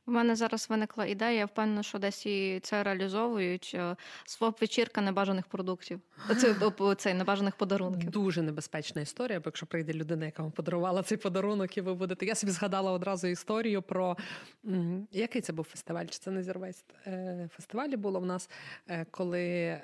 [0.09, 3.71] У мене зараз виникла ідея, я впевнена, що десь і це реалізовують.
[3.75, 3.95] Е,
[4.25, 5.99] своп вечірка небажаних продуктів.
[6.37, 6.55] Це
[6.97, 8.09] цей небажаних подарунків.
[8.09, 12.25] Дуже небезпечна історія, бо якщо прийде людина, яка вам подарувала цей подарунок, і ви будете.
[12.25, 14.17] Я собі згадала одразу історію про
[15.11, 16.05] який це був фестиваль?
[16.05, 18.49] Чи це не зірвець е, фестивалі було в нас,
[18.87, 19.77] е, коли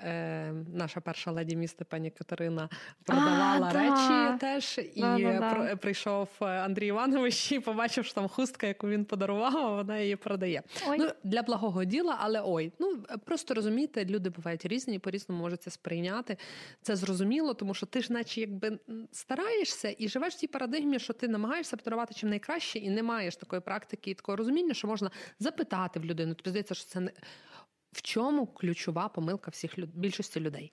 [0.74, 2.70] наша перша леді міста пані Катерина
[3.04, 8.68] продавала а, речі теж, і да, да, прийшов Андрій Іванович і побачив, що там хустка,
[8.68, 10.64] яку він подарував, вона її її продає.
[10.88, 10.98] Ой.
[11.00, 15.64] Ну для благого діла, але ой, ну просто розумієте, люди бувають різні, по різному можуть
[15.64, 16.38] це сприйняти.
[16.82, 18.80] Це зрозуміло, тому що ти ж, наче якби
[19.12, 23.36] стараєшся і живеш в тій парадигмі, що ти намагаєшся подарувати чим найкраще, і не маєш
[23.36, 26.34] такої практики і такого розуміння, що можна запитати в людину.
[26.34, 27.12] Тобі здається, що це не
[27.92, 29.90] в чому ключова помилка всіх люд...
[29.94, 30.72] більшості людей.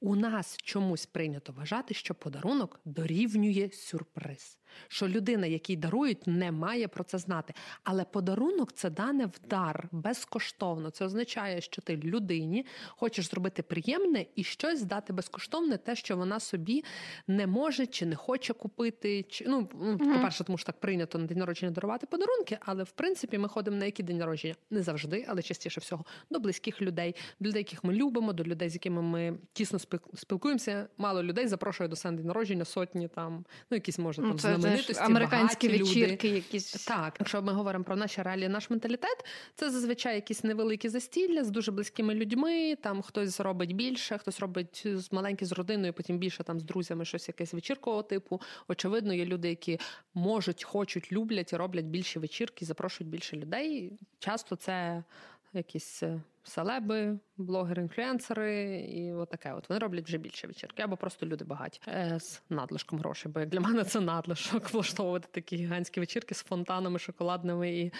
[0.00, 6.88] У нас чомусь прийнято вважати, що подарунок дорівнює сюрприз що людина, якій дарують, не має
[6.88, 7.54] про це знати.
[7.84, 10.90] Але подарунок це дане в дар безкоштовно.
[10.90, 16.40] Це означає, що ти людині хочеш зробити приємне і щось здати безкоштовне, те, що вона
[16.40, 16.84] собі
[17.26, 19.22] не може чи не хоче купити.
[19.22, 19.66] Чи ну
[19.98, 22.58] по-перше, тому що так прийнято на день народження дарувати подарунки.
[22.60, 26.40] Але в принципі ми ходимо на який день народження не завжди, але частіше всього до
[26.40, 29.78] близьких людей, до людей, яких ми любимо, до людей, з якими ми тісно
[30.14, 30.88] спілкуємося.
[30.98, 35.02] Мало людей запрошує до сен день народження, сотні там, ну якісь може там це знаменитості,
[35.02, 36.28] американські вечірки.
[36.28, 36.36] Люди.
[36.36, 37.16] Якісь так.
[37.18, 41.72] Якщо ми говоримо про наші реалії, наш менталітет, це зазвичай якісь невеликі застілля з дуже
[41.72, 42.76] близькими людьми.
[42.82, 47.28] Там хтось робить більше, хтось робить маленькі з родиною, потім більше там з друзями щось
[47.28, 48.40] якесь вечіркового типу.
[48.68, 49.80] Очевидно, є люди, які
[50.14, 53.92] можуть, хочуть, люблять і роблять більші вечірки, запрошують більше людей.
[54.18, 55.04] Часто це
[55.52, 59.52] якісь е, селеби, блогери, інфлюенсери, і отаке.
[59.52, 63.32] От вони роблять вже більше вечірки, або просто люди багаті е, з надлишком грошей.
[63.32, 67.92] Бо як для мене це надлишок влаштовувати такі гігантські вечірки з фонтанами, шоколадними і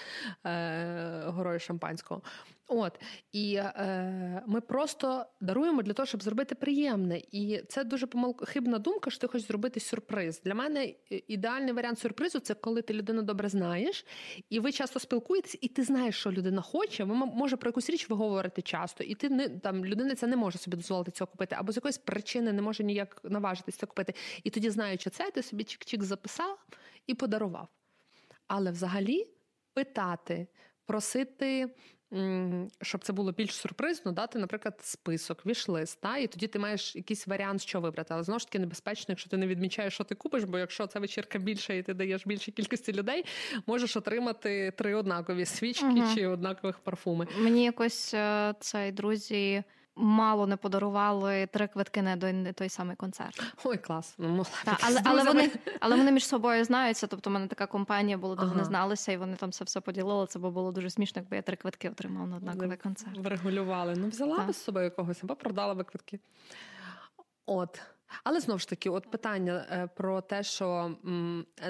[0.45, 2.23] е, горою шампанського.
[2.71, 3.01] От
[3.33, 7.23] і е, ми просто даруємо для того, щоб зробити приємне.
[7.33, 10.41] І це дуже помилка хибна думка, що ти хочеш зробити сюрприз.
[10.45, 10.95] Для мене
[11.29, 14.07] ідеальний варіант сюрпризу це коли ти людину добре знаєш,
[14.51, 17.05] і ви часто спілкуєтесь, і ти знаєш, що людина хоче.
[17.05, 20.37] Ви може про якусь річ ви говорите часто, і ти не там людина це не
[20.37, 24.15] може собі дозволити цього купити, або з якоїсь причини не може ніяк наважитися це купити.
[24.45, 26.59] І тоді, знаючи це, ти собі чик-чик записав
[27.07, 27.69] і подарував.
[28.47, 29.27] Але взагалі
[29.75, 30.47] питати,
[30.87, 31.75] просити
[32.83, 37.27] щоб це було більш сюрпризно, дати, наприклад, список, вішлист, та, і тоді ти маєш якийсь
[37.27, 38.15] варіант, що вибрати.
[38.15, 41.01] Але знову ж таки небезпечно, якщо ти не відмічаєш, що ти купиш, бо якщо ця
[41.01, 43.25] вечірка більша і ти даєш більшій кількості людей,
[43.67, 46.15] можеш отримати три однакові свічки угу.
[46.15, 47.27] чи однакових парфуми.
[47.39, 49.63] Мені якось е, цей друзі
[49.99, 53.43] мало не подарували три квитки на той самий концерт.
[53.65, 54.15] Ой, клас.
[54.19, 57.07] Ну, Та, але але, вони але вони між собою знаються.
[57.07, 58.51] Тобто, в мене така компанія була, де ага.
[58.53, 60.27] вони зналися, і вони там все все поділили.
[60.27, 63.19] Це було дуже смішно, якби я три квитки отримала на однаковий концерт.
[63.19, 63.95] Врегулювали.
[63.97, 66.21] Ну, взяла би з собою когось, або продала би квитки.
[67.47, 67.81] От.
[68.25, 70.97] Але знову ж таки, от питання е, про те, що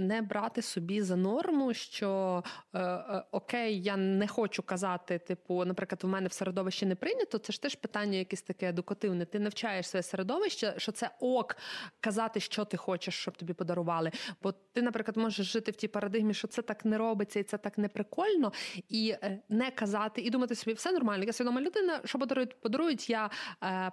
[0.01, 2.43] не брати собі за норму, що
[2.75, 7.39] е, е, окей, я не хочу казати, типу, наприклад, у мене в середовищі не прийнято.
[7.39, 9.25] Це ж теж питання, якесь таке едукативне.
[9.25, 11.57] Ти навчаєш своє середовище, що це ок
[12.01, 14.11] казати, що ти хочеш, щоб тобі подарували.
[14.43, 17.59] Бо ти, наприклад, можеш жити в тій парадигмі, що це так не робиться, і це
[17.59, 18.53] так не прикольно,
[18.89, 19.15] і
[19.49, 21.25] не казати, і думати собі, все нормально.
[21.25, 23.31] Я свідома людина, що подарують, подарують, я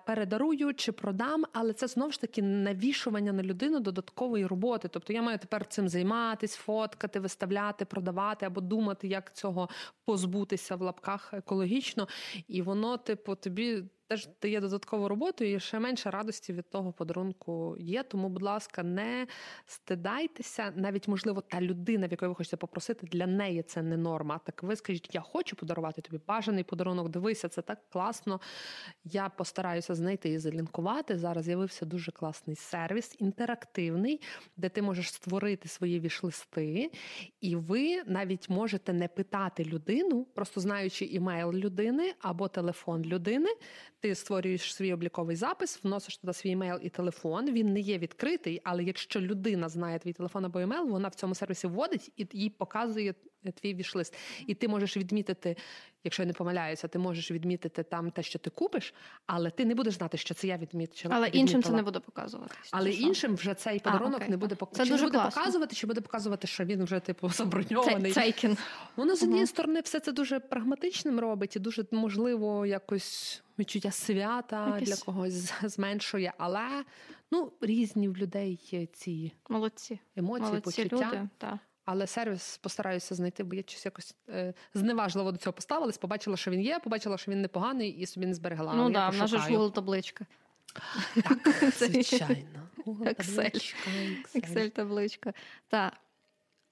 [0.06, 4.88] передарую чи продам, але це знову ж таки таки навішування на людину додаткової роботи.
[4.88, 9.70] Тобто я маю тепер цим займатися, фоткати, виставляти, продавати або думати, як цього
[10.06, 12.08] позбутися в лапках екологічно,
[12.48, 17.76] і воно, типу, тобі теж дає додаткову роботу і ще менше радості від того подарунку
[17.80, 18.04] є.
[18.04, 19.28] Тому, будь ласка, не
[19.66, 24.40] стидайтеся, навіть можливо, та людина, в якої ви хочете попросити, для неї це не норма.
[24.46, 27.10] Так ви скажіть, я хочу подарувати тобі бажаний подарунок.
[27.10, 28.42] Дивися, це так класно.
[29.04, 31.18] Я постараюся знайти і залінкувати.
[31.18, 34.22] Зараз з'явився дуже класний сервіс, інтерактивний,
[34.58, 36.92] де ти можеш створити свої вішлисти,
[37.42, 43.50] і ви навіть можете не питати людину, просто знаючи імейл людини або телефон людини
[44.00, 47.52] ти створюєш свій обліковий запис, вносиш туди свій емейл і телефон.
[47.52, 51.36] Він не є відкритий, але якщо людина знає твій телефон або емейл, вона в цьому
[51.36, 53.14] сервісі вводить і їй показує
[53.52, 54.16] твій вішлист.
[54.48, 55.56] І ти можеш відмітити,
[56.06, 58.94] якщо я не помиляюся, ти можеш відмітити там те, що ти купиш,
[59.26, 61.16] але ти не будеш знати, що це я відмітила.
[61.16, 62.56] Але іншим це не буде показувати.
[62.72, 64.90] Але іншим вже цей подарунок а, не буде показувати.
[64.90, 68.12] Це чи дуже буде показувати, чи буде показувати, що він вже типу заброньований.
[68.12, 68.58] Цейкін.
[68.96, 73.92] Воно з однієї uh сторони все це дуже прагматичним робить і дуже можливо якось відчуття
[73.92, 74.90] свята Якісь...
[74.90, 76.84] для когось зменшує, але
[77.32, 81.10] ну різні в людей є ці молодці емоції, Молодці почуття.
[81.14, 81.60] Люди, та.
[81.86, 86.52] Але сервіс постараюся знайти, бо я щось якось е, зневажливо до цього поставилась, побачила, що
[86.52, 88.74] він є, побачила, що він непоганий, і собі не зберегла.
[88.74, 90.26] Ну так, в нас ж Google табличка.
[91.24, 92.70] Так, звичайно.
[94.36, 95.34] Excel табличка.
[95.68, 95.94] Так.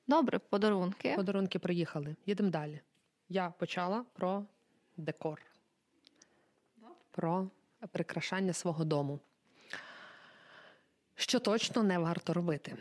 [0.07, 1.13] Добре, подарунки.
[1.15, 2.15] Подарунки приїхали.
[2.25, 2.79] Їдемо далі.
[3.29, 4.45] Я почала про
[4.97, 5.41] декор
[7.13, 7.47] про
[7.91, 9.19] прикрашання свого дому.
[11.15, 12.77] Що точно не варто робити.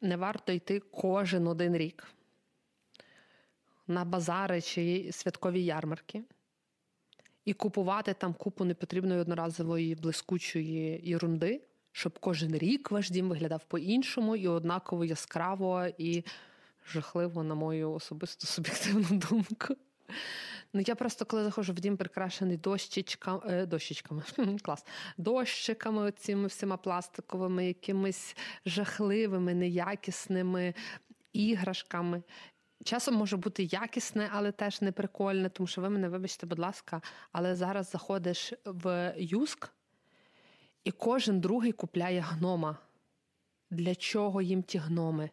[0.00, 2.06] Не варто йти кожен один рік
[3.86, 6.22] на базари чи святкові ярмарки
[7.44, 11.60] і купувати там купу непотрібної одноразової блискучої єрунди,
[11.92, 16.24] щоб кожен рік ваш дім виглядав по-іншому і однаково яскраво і
[16.86, 19.76] жахливо, на мою особисту суб'єктивну думку.
[20.72, 24.22] Ну, я просто коли заходжу в дім, прикрашений дощечками, е, дощечками,
[24.62, 24.84] клас,
[25.16, 30.74] дощиками, цими всіма пластиковими, якимись жахливими, неякісними
[31.32, 32.22] іграшками.
[32.84, 37.02] Часом може бути якісне, але теж не прикольне, тому що ви мене вибачте, будь ласка,
[37.32, 39.70] але зараз заходиш в Юск,
[40.84, 42.76] і кожен другий купляє гнома.
[43.70, 45.30] Для чого їм ті гноми?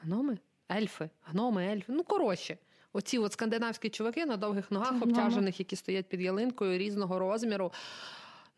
[0.00, 0.38] Гноми?
[0.72, 1.92] Ельфи, гноми, ельфи.
[1.92, 2.58] Ну, коротше,
[2.92, 7.72] оці от скандинавські чуваки на довгих ногах, обтяжених, які стоять під ялинкою різного розміру.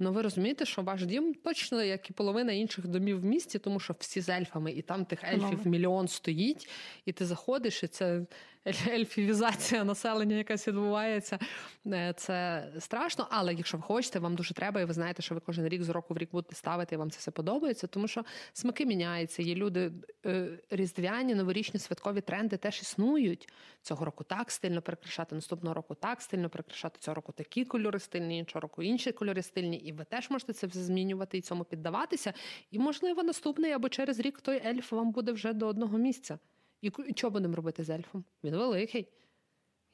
[0.03, 3.81] Ну ви розумієте, що ваш дім точно як і половина інших домів в місті, тому
[3.81, 6.69] що всі з ельфами, і там тих ельфів мільйон стоїть,
[7.05, 8.23] і ти заходиш, і це
[8.67, 11.39] ельфівізація населення, якась відбувається.
[11.87, 13.27] Е, це страшно.
[13.31, 15.89] Але якщо ви хочете, вам дуже треба, і ви знаєте, що ви кожен рік з
[15.89, 19.43] року в рік будете ставити, і вам це все подобається, тому що смаки міняються.
[19.43, 19.93] Є люди
[20.27, 23.53] е, різдвяні, новорічні святкові тренди теж існують.
[23.83, 26.99] Цього року так стильно прикрашати, наступного року так стильно прикрашати.
[27.01, 30.67] Цього року такі кольори стильні, іншого року інші кольори стильні, і ви теж можете це
[30.67, 32.33] все змінювати і цьому піддаватися.
[32.71, 36.39] І, можливо, наступний або через рік той ельф вам буде вже до одного місця.
[36.81, 38.25] І що будемо робити з ельфом?
[38.45, 39.09] Він великий,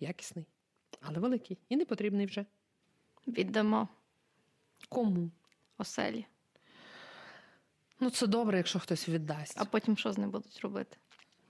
[0.01, 0.47] якісний,
[1.01, 2.45] але великий і не потрібний вже.
[3.27, 3.89] Віддамо.
[4.89, 5.31] Кому?
[5.79, 6.27] Оселі.
[8.01, 9.61] Ну, це добре, якщо хтось віддасть.
[9.61, 10.97] А потім що з ним будуть робити?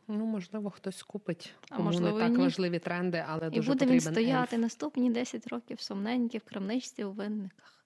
[0.08, 1.54] Ну, можливо, хтось купить.
[1.70, 2.44] А Кому можливо, не так ні.
[2.44, 4.62] важливі тренди, але і дуже буде він стояти ельф.
[4.62, 7.84] наступні 10 років сумненькі в крамничці у винниках.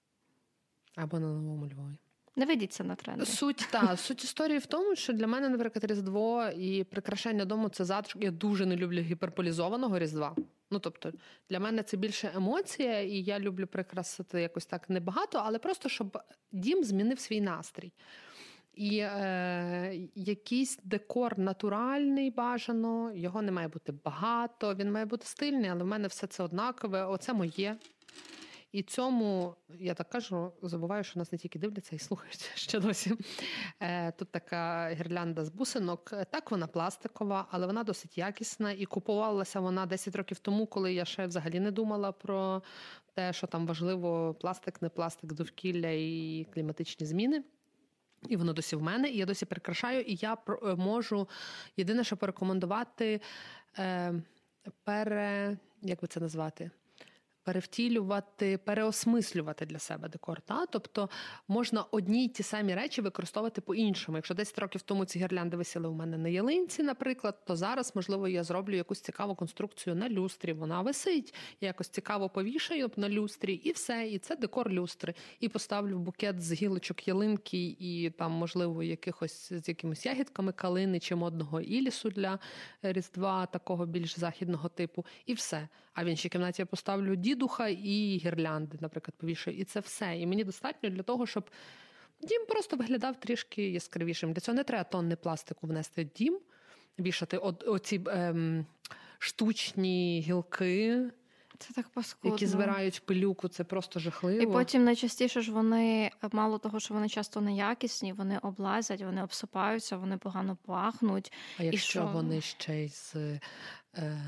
[0.94, 1.96] Або на новому Львові.
[2.36, 3.26] Не ведіться на тренди.
[3.26, 7.84] Суть та суть історії в тому, що для мене, наприклад, Різдво і прикрашання дому це
[7.84, 8.22] затишок.
[8.24, 10.36] Я дуже не люблю гіперполізованого Різдва.
[10.70, 11.12] Ну тобто
[11.50, 16.18] для мене це більше емоція, і я люблю прикрасити якось так небагато, але просто щоб
[16.52, 17.92] дім змінив свій настрій.
[18.74, 25.70] І е, якийсь декор натуральний бажано, його не має бути багато, він має бути стильний,
[25.70, 27.04] але в мене все це однакове.
[27.04, 27.76] Оце моє.
[28.72, 33.14] І цьому, я так кажу, забуваю, що нас не тільки дивляться і слухають ще досі.
[33.80, 36.10] Е, тут така гірлянда з бусинок.
[36.30, 38.72] Так, вона пластикова, але вона досить якісна.
[38.72, 42.62] І купувалася вона 10 років тому, коли я ще взагалі не думала про
[43.14, 47.44] те, що там важливо пластик, не пластик, довкілля і кліматичні зміни.
[48.28, 51.28] І воно досі в мене, і я досі прикрашаю, і я е, можу
[51.76, 53.20] єдине, що порекомендувати
[53.78, 54.14] е,
[54.84, 56.70] пере, як би це назвати?
[57.44, 60.40] Перевтілювати, переосмислювати для себе декор.
[60.40, 60.66] Та?
[60.66, 61.10] Тобто
[61.48, 64.18] можна одні й ті самі речі використовувати по-іншому.
[64.18, 68.28] Якщо 10 років тому ці гірлянди висіли у мене на ялинці, наприклад, то зараз, можливо,
[68.28, 70.52] я зроблю якусь цікаву конструкцію на люстрі.
[70.52, 74.08] Вона висить, я якось цікаво повішаю на люстрі, і все.
[74.08, 75.14] І це декор люстри.
[75.40, 81.14] І поставлю букет з гілочок ялинки, і там, можливо, якихось з якимись ягідками калини чи
[81.14, 82.38] модного ілісу для
[82.82, 85.68] різдва, такого більш західного типу, і все.
[86.00, 89.56] А в іншій кімнаті я поставлю дідуха і гірлянди, наприклад, повішаю.
[89.56, 90.18] І це все.
[90.18, 91.50] І мені достатньо для того, щоб
[92.22, 94.32] дім просто виглядав трішки яскравішим.
[94.32, 96.40] Для цього не треба тонни пластику внести в дім,
[96.98, 98.66] вішати оці ем,
[99.18, 101.10] штучні гілки.
[101.58, 102.30] Це так паскудно.
[102.30, 104.42] Які збирають пилюку, це просто жахливо.
[104.42, 109.96] І потім найчастіше ж вони, мало того, що вони часто неякісні, вони облазять, вони обсипаються,
[109.96, 111.32] вони погано пахнуть.
[111.58, 112.06] А якщо і що...
[112.06, 113.14] вони ще й з.
[113.96, 114.20] Е,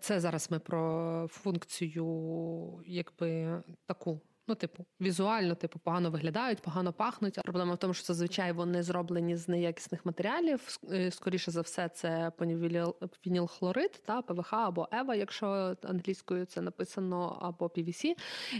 [0.00, 4.20] це зараз ми про функцію, якби таку.
[4.48, 7.38] Ну, типу, візуально, типу, погано виглядають, погано пахнуть.
[7.42, 10.78] Проблема в тому, що зазвичай вони зроблені з неякісних матеріалів.
[10.92, 12.32] Е, скоріше за все, це
[13.26, 18.14] вінілхлорид, та ПВХ або Ева, якщо англійською це написано, або PVC.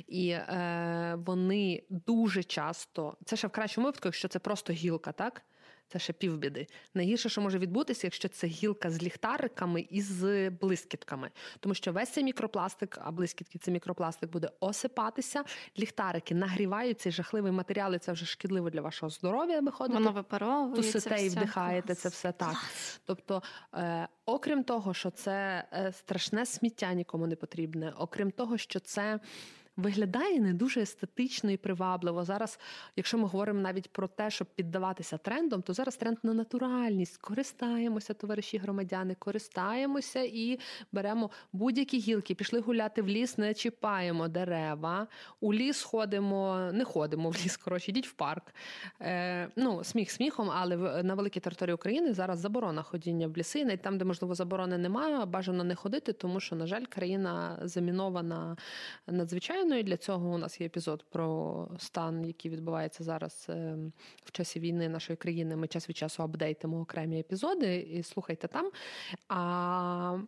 [0.06, 5.42] І е, вони дуже часто це ще в кращому випадку, якщо це просто гілка, так.
[5.88, 6.66] Це ще півбіди.
[6.94, 11.30] Найгірше, що може відбутися, якщо це гілка з ліхтариками і з блискітками.
[11.60, 15.44] Тому що весь цей мікропластик, а блискітки це мікропластик буде осипатися.
[15.78, 19.60] Ліхтарики нагрівають цей жахливий матеріал, і це вже шкідливо для вашого здоров'я.
[19.60, 19.94] Виходить.
[19.94, 20.92] Воно випаровується.
[20.92, 22.56] Тусите і вдихаєте це все так.
[23.04, 23.42] Тобто,
[23.74, 29.20] е, окрім того, що це е, страшне сміття нікому не потрібне, окрім того, що це
[29.76, 32.24] виглядає не дуже естетично і привабливо.
[32.24, 32.58] Зараз,
[32.96, 37.16] якщо ми говоримо навіть про те, щоб піддаватися трендам, то зараз тренд на натуральність.
[37.16, 40.58] Користаємося, товариші громадяни, користаємося і
[40.92, 42.34] беремо будь-які гілки.
[42.34, 45.06] Пішли гуляти в ліс, не чіпаємо дерева.
[45.40, 47.56] У ліс ходимо, не ходимо в ліс.
[47.56, 48.54] Коротше, йдіть в парк.
[49.00, 53.64] Е, Ну, сміх сміхом, але на великій території України зараз заборона ходіння в ліси.
[53.64, 58.56] Навіть там, де можливо заборони немає, бажано не ходити, тому що, на жаль, країна замінована
[59.06, 59.65] надзвичайно.
[59.74, 63.76] І Для цього у нас є епізод про стан, який відбувається зараз е,
[64.24, 65.56] в часі війни нашої країни.
[65.56, 68.70] Ми час від часу апдейтимо окремі епізоди і слухайте там.
[69.28, 70.18] А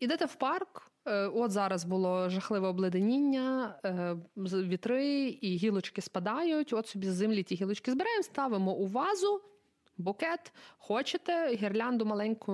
[0.00, 0.90] Ідете в парк.
[1.06, 6.72] Е, от зараз було жахливе обледеніння, е, вітри і гілочки спадають.
[6.72, 9.40] От собі з землі ті гілочки збираємо, ставимо у вазу
[10.00, 10.52] букет.
[10.78, 12.52] Хочете гірлянду маленьку,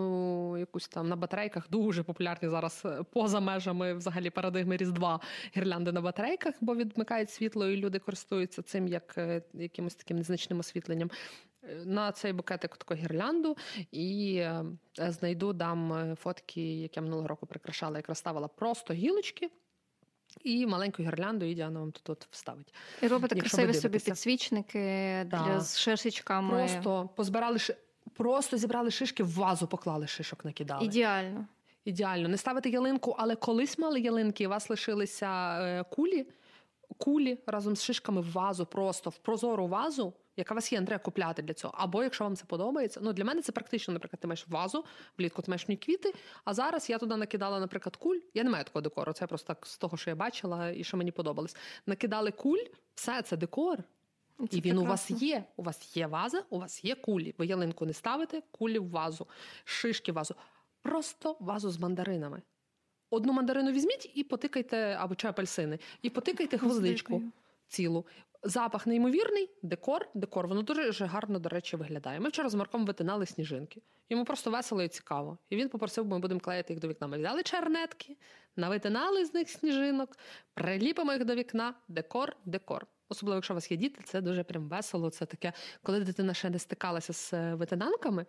[0.59, 5.20] якусь там на батарейках, дуже популярні зараз е, поза межами взагалі парадигми Різдва
[5.56, 10.59] гірлянди на батарейках, бо відмикають світло, і люди користуються цим як е, якимось таким незначним
[10.59, 11.11] освітленням.
[11.62, 13.56] Е, на цей букетик таку гірлянду
[13.92, 14.44] і
[14.94, 19.50] знайду дам фотки, які я минулого року прикрашала, якраз ставила просто гілочки.
[20.44, 22.75] І маленьку гірлянду і Діана вам тут от вставить.
[23.03, 24.79] І робите Якщо красиві собі підсвічники
[25.25, 26.59] для з шишечками.
[26.59, 27.59] Просто позбирали
[28.16, 30.87] просто зібрали шишки, в вазу поклали шишок, накидали.
[30.87, 31.46] Ідеально.
[31.85, 32.29] Ідеально.
[32.29, 36.27] Не ставити ялинку, але колись мали ялинки, і у вас лишилися е, кулі,
[36.94, 41.05] кулі разом з шишками в вазу, просто в прозору вазу яка у вас є, треба
[41.05, 41.75] купляти для цього.
[41.77, 44.85] Або якщо вам це подобається, ну для мене це практично, наприклад, ти маєш вазу,
[45.18, 46.14] влітку ти маєш квіти.
[46.44, 48.18] А зараз я туди накидала, наприклад, куль.
[48.35, 49.12] Я не маю такого декору.
[49.12, 51.57] Це просто так з того, що я бачила і що мені подобалось.
[51.87, 53.79] Накидали куль, все це декор.
[54.38, 54.83] Це і він прекрасно.
[54.83, 55.44] у вас є.
[55.57, 57.35] У вас є ваза, у вас є кулі.
[57.38, 59.27] Ви ялинку не ставите, кулі в вазу,
[59.64, 60.35] шишки в вазу.
[60.83, 62.42] Просто вазу з мандаринами.
[63.10, 67.22] Одну мандарину візьміть і потикайте, або чи апельсини, і потикайте гвоздичку
[67.68, 68.06] цілу.
[68.42, 72.20] Запах неймовірний, декор, декор, воно дуже гарно, до речі, виглядає.
[72.20, 73.82] Ми вчора з Марком витинали сніжинки.
[74.10, 75.38] Йому просто весело і цікаво.
[75.50, 77.06] І він попросив, бо ми будемо клеїти їх до вікна.
[77.06, 78.16] Ми взяли чернетки,
[78.56, 80.18] навитинали з них сніжинок,
[80.54, 82.86] приліпимо їх до вікна, декор, декор.
[83.08, 85.10] Особливо, якщо у вас є діти, це дуже прям весело.
[85.10, 88.26] Це таке, коли дитина ще не стикалася з е, витинанками.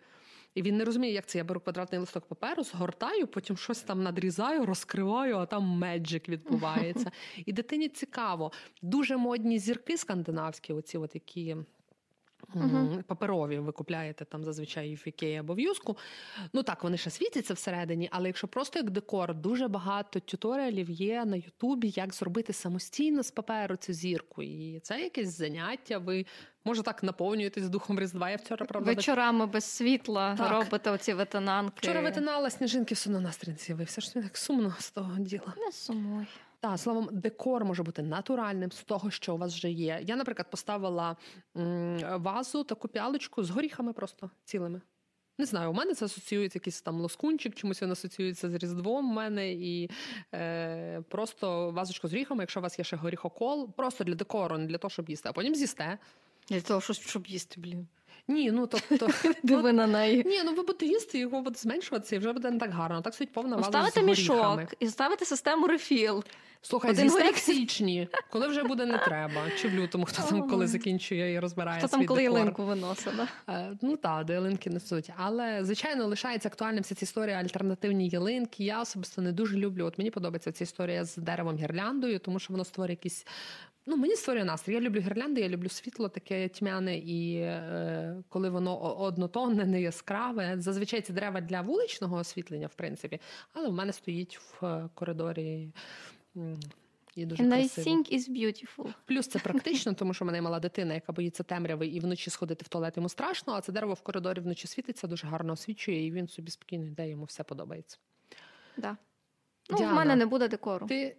[0.54, 1.38] І він не розуміє, як це.
[1.38, 7.10] Я беру квадратний листок паперу, згортаю, потім щось там надрізаю, розкриваю, а там меджик відбувається.
[7.46, 8.52] І дитині цікаво.
[8.82, 11.56] Дуже модні зірки скандинавські, оці от які
[12.54, 13.02] Uh-huh.
[13.02, 15.96] Паперові ви купляєте там зазвичай в Ікеї або в юску.
[16.52, 21.24] Ну так, вони ще світяться всередині, але якщо просто як декор, дуже багато тюторіалів є
[21.24, 24.42] на Ютубі, як зробити самостійно з паперу цю зірку.
[24.42, 25.98] І це якесь заняття.
[25.98, 26.26] Ви
[26.64, 28.30] може так наповнюєтесь духом Різдва.
[28.30, 30.50] Я вчора правда вечорами без світла так.
[30.50, 31.74] робите оці ветенанки.
[31.76, 34.00] Вчора ветенала сніжинки все одно настрій з'явився.
[34.00, 35.54] Ж так сумно з того діла.
[35.56, 36.26] Не сумуй.
[36.60, 40.00] Так, словом, декор може бути натуральним з того, що у вас вже є.
[40.02, 41.16] Я, наприклад, поставила
[41.56, 44.80] м- вазу таку пялочку з горіхами просто цілими.
[45.40, 49.12] Не знаю, у мене це асоціюється якийсь там лоскунчик, чомусь він асоціюється з Різдвом у
[49.12, 49.90] мене і
[50.34, 54.66] е, просто вазочку з горіхами, якщо у вас є ще горіхокол, просто для декору, не
[54.66, 55.98] для того, щоб їсти, а потім з'їсте.
[56.48, 57.88] Для того, щоб їсти, блін.
[58.28, 59.08] Ні, ну тобто
[59.42, 60.22] диви на неї.
[60.26, 63.02] Ні, ну ви будете їсти, його буде зменшуватися, і вже буде не так гарно.
[63.02, 66.24] Так стоїть повна ваза Ставити мішок і ставити систему рефіл.
[66.62, 69.42] Слухай, з'їсти в січні, коли вже буде не треба.
[69.60, 73.28] Чи в лютому, хто там коли закінчує і розбирає Хто там, коли ялинку виносить, да?
[73.54, 75.10] Е, ну так, до ялинки несуть.
[75.16, 78.64] Але, звичайно, лишається актуальним вся ця історія альтернативні ялинки.
[78.64, 79.84] Я особисто не дуже люблю.
[79.84, 83.26] От мені подобається ця історія з деревом гірляндою, тому що воно створює якісь
[83.90, 84.74] Ну, мені створює настрій.
[84.74, 90.54] Я люблю гірлянди, я люблю світло, таке тьмяне, і е, коли воно однотонне, не яскраве.
[90.58, 93.20] Зазвичай ці дерева для вуличного освітлення, в принципі,
[93.52, 95.72] але в мене стоїть в е, коридорі.
[97.16, 97.52] І дуже And.
[97.52, 98.94] I think is beautiful.
[99.04, 102.64] Плюс це практично, тому що в мене мала дитина, яка боїться темряви, і вночі сходити
[102.64, 106.12] в туалет йому страшно, а це дерево в коридорі вночі світиться, дуже гарно освічує, і
[106.12, 107.98] він собі спокійно йде, йому все подобається.
[108.76, 108.96] Да.
[109.70, 110.86] Ну, Діана, в мене не буде декору.
[110.86, 111.16] Ти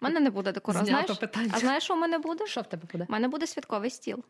[0.00, 0.84] у мене не буде декору.
[0.84, 1.50] Знаєш, питання.
[1.54, 2.46] А знаєш, що в мене буде?
[2.46, 3.06] Що в тебе буде?
[3.08, 4.24] У мене буде святковий стіл.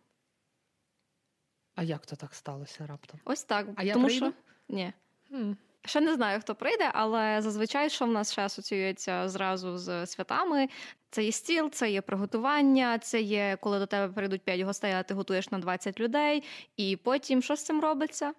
[1.74, 3.20] А як то так сталося раптом?
[3.24, 3.66] Ось так.
[3.76, 4.26] А я Тому прийду?
[4.26, 4.92] що ні.
[5.30, 5.56] Mm.
[5.84, 10.68] Ще не знаю, хто прийде, але зазвичай, що в нас ще асоціюється зразу з святами.
[11.10, 15.02] Це є стіл, це є приготування, це є коли до тебе прийдуть 5 гостей, а
[15.02, 16.42] ти готуєш на 20 людей.
[16.76, 18.34] І потім що з цим робиться?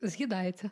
[0.00, 0.70] З'їдається.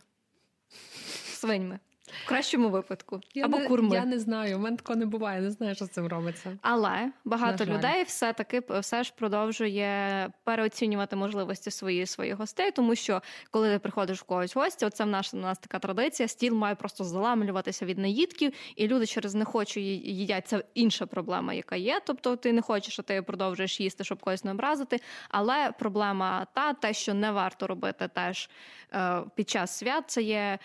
[1.24, 1.78] Свиньми.
[2.24, 3.20] В кращому випадку.
[3.34, 3.96] Я Або не, курми.
[3.96, 6.58] Я не знаю, у мене такого не буває, не знаю, що з цим робиться.
[6.62, 13.72] Але багато людей все-таки все ж продовжує переоцінювати можливості свої своїх гостей, тому що коли
[13.72, 16.74] ти приходиш в когось в гості, оце в нас, у нас така традиція, стіл має
[16.74, 20.48] просто заламлюватися від наїдків, і люди через не хочуть їдять.
[20.48, 22.00] Це інша проблема, яка є.
[22.06, 25.00] Тобто ти не хочеш, а ти продовжуєш їсти, щоб когось не образити.
[25.28, 28.50] Але проблема та те, що не варто робити теж
[28.92, 30.58] е, під час свят, це є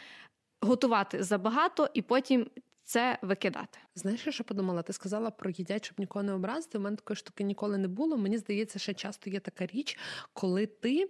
[0.61, 2.47] готувати забагато і потім
[2.87, 3.79] це викидати.
[3.95, 4.81] Знаєш, що подумала?
[4.81, 6.77] Ти сказала про їдять, щоб нікого не образити.
[6.77, 8.17] У мене такої штуки ніколи не було.
[8.17, 9.97] Мені здається, що часто є така річ,
[10.33, 11.09] коли ти,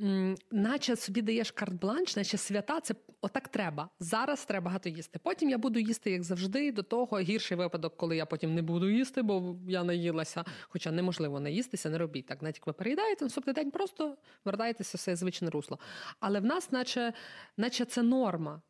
[0.00, 3.88] м, наче собі даєш карт-бланш, наче свята, це отак треба.
[4.00, 5.18] Зараз треба багато їсти.
[5.22, 6.72] Потім я буду їсти, як завжди.
[6.72, 10.44] До того гірший випадок, коли я потім не буду їсти, бо я наїлася.
[10.68, 12.42] Хоча неможливо наїстися, не робіть так.
[12.42, 15.78] Навіть як ви переїдаєте, наступний день просто вертаєтеся в своє звичне русло.
[16.20, 17.12] Але в нас, наче,
[17.56, 18.62] наче це норма.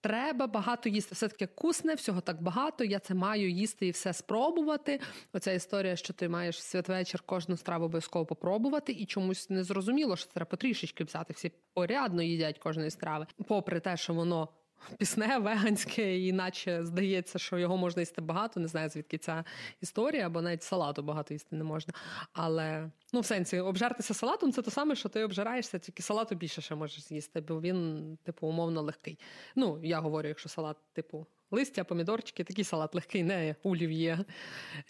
[0.00, 1.14] Треба багато їсти.
[1.14, 2.84] Все таки кусне, всього так багато.
[2.84, 5.00] Я це маю їсти і все спробувати.
[5.32, 10.32] Оця історія, що ти маєш святвечір кожну страву обов'язково попробувати, і чомусь не зрозуміло, що
[10.32, 11.32] треба потрішечки взяти.
[11.32, 14.48] Всі порядно їдять кожної страви, попри те, що воно
[14.98, 18.60] пісне, веганське, і наче здається, що його можна їсти багато.
[18.60, 19.44] Не знаю, звідки ця
[19.80, 21.94] історія, бо навіть салату багато їсти не можна.
[22.32, 26.62] Але ну, в сенсі, обжертися салатом це те саме, що ти обжираєшся, тільки салату більше
[26.62, 29.18] ще можеш з'їсти, бо він, типу, умовно легкий.
[29.56, 31.26] Ну, я говорю, якщо салат, типу.
[31.50, 34.24] Листя, помідорчики, такий салат легкий, не олів'є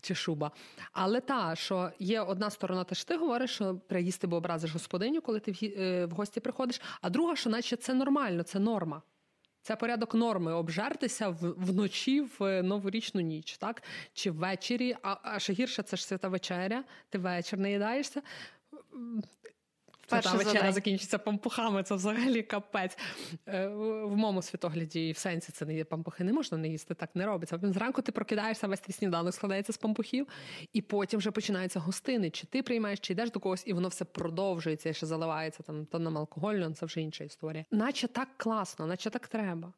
[0.00, 0.50] чи шуба.
[0.92, 5.20] Але та, що є одна сторона, те ж ти говориш, що приїсти, бо образиш господиню,
[5.20, 9.02] коли ти в е, гості приходиш, а друга, що наче це нормально, це норма.
[9.62, 13.82] Це порядок норми обжертися вночі в новорічну ніч, так?
[14.14, 18.22] Чи ввечері, а, а ще гірше це ж свята вечеря, ти вечір не їдаєшся.
[20.08, 22.98] Та вечеря закінчиться пампухами, це взагалі капець.
[23.46, 26.94] Е, в моєму світогляді і в сенсі це не є пампухи, не можна не їсти,
[26.94, 27.60] так не робиться.
[27.62, 30.26] Зранку ти прокидаєшся, весь твій сніданок складається з пампухів,
[30.72, 32.30] і потім вже починаються гостини.
[32.30, 35.86] Чи ти приймаєш, чи йдеш до когось, і воно все продовжується і ще заливається там
[35.86, 37.64] тоном алкогольно, це вже інша історія.
[37.70, 39.72] Наче так класно, наче так треба.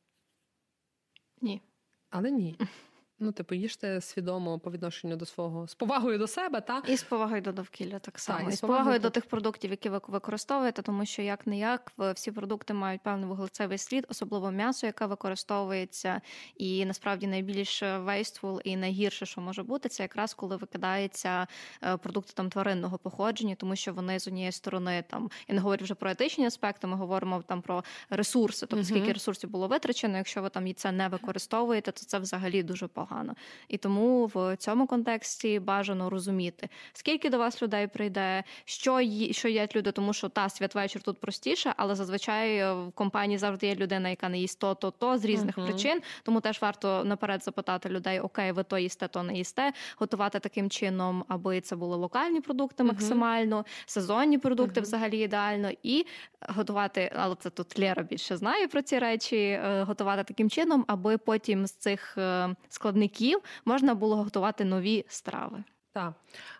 [1.41, 1.62] Ні.
[2.11, 2.57] Але ні.
[3.22, 7.02] Ну, типу, їжте свідомо по відношенню до свого з повагою до себе, та і з
[7.02, 10.82] повагою до довкілля, так само та, і з повагою до тих продуктів, які ви використовуєте,
[10.82, 16.20] тому що як не як всі продукти мають певний вуглецевий слід, особливо м'ясо, яке використовується,
[16.56, 21.46] і насправді найбільш вействул і найгірше, що може бути, це якраз коли викидається
[21.82, 25.84] е, продукти там тваринного походження, тому що вони з однієї сторони там я не говорю
[25.84, 26.86] вже про етичні аспекти.
[26.86, 30.16] Ми говоримо там про ресурси, тобто скільки ресурсів було витрачено.
[30.16, 33.34] Якщо ви там це не використовуєте, то це взагалі дуже погано погано.
[33.68, 39.48] І тому в цьому контексті бажано розуміти, скільки до вас людей прийде, що ї, що
[39.48, 43.74] їдять люди, тому що та святвечір тут простіше, але зазвичай е, в компанії завжди є
[43.74, 45.66] людина, яка не їсть то, то, то з різних uh-huh.
[45.66, 46.00] причин.
[46.22, 50.70] Тому теж варто наперед запитати людей: Окей, ви то їсте, то не їсте, готувати таким
[50.70, 53.82] чином, аби це були локальні продукти максимально, uh-huh.
[53.86, 54.84] сезонні продукти uh-huh.
[54.84, 56.06] взагалі ідеально, і
[56.48, 61.18] готувати, але це тут Лера більше знає про ці речі, е, готувати таким чином, аби
[61.18, 65.64] потім з цих е, складних виробників можна було готувати нові страви.
[65.92, 66.14] Так.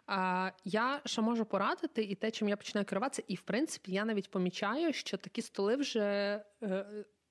[0.07, 4.05] А, Я що можу порадити, і те, чим я починаю керуватися, і в принципі я
[4.05, 6.86] навіть помічаю, що такі столи вже е,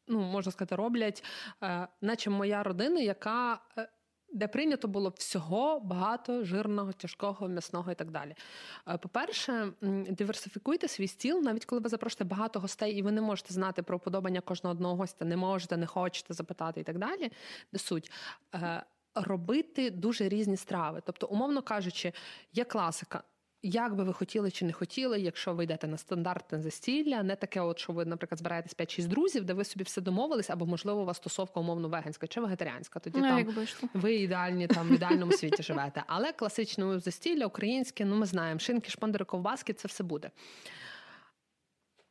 [0.08, 1.24] ну можна сказати роблять,
[1.64, 3.60] е, наче моя родина, яка.
[3.78, 3.90] Е,
[4.34, 8.36] де прийнято було всього багато жирного, тяжкого, м'ясного і так далі.
[9.02, 9.74] По-перше,
[10.10, 14.00] диверсифікуйте свій стіл, навіть коли ви запрошуєте багато гостей, і ви не можете знати про
[14.00, 17.32] подобання кожного одного гостя, не можете, не хочете запитати і так далі.
[17.74, 18.12] Де суть
[19.22, 21.02] робити дуже різні страви.
[21.06, 22.14] Тобто, умовно кажучи,
[22.54, 23.24] є класика.
[23.62, 27.62] Як би ви хотіли чи не хотіли, якщо ви йдете на стандартне застілля, не таке,
[27.62, 31.06] от що ви, наприклад, збираєтесь 5-6 друзів, де ви собі все домовились, або можливо у
[31.06, 33.00] вас стосовка умовно веганська чи вегетаріанська.
[33.00, 33.38] Тоді ну, там
[33.94, 36.04] ви ідеальні там в ідеальному світі живете.
[36.08, 40.32] Але класичне застілля, українське, ну ми знаємо, шинки, шпондери, ковбаски, це все буде.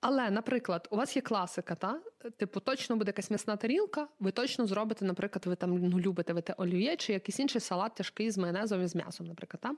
[0.01, 2.01] Але, наприклад, у вас є класика, та
[2.37, 4.09] типу, точно буде якась м'ясна тарілка.
[4.21, 7.95] Ви точно зробите, наприклад, ви там ну, любите ви те олів'є чи якийсь інший салат
[7.95, 9.61] тяжкий з майонезом і з м'ясом, наприклад.
[9.61, 9.75] Та?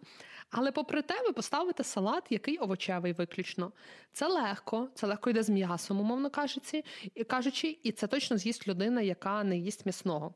[0.50, 3.72] Але попри те, ви поставите салат, який овочевий виключно.
[4.12, 6.84] Це легко, це легко йде з м'ясом, умовно кажучи,
[7.26, 10.34] кажучи, і це точно з'їсть людина, яка не їсть м'ясного.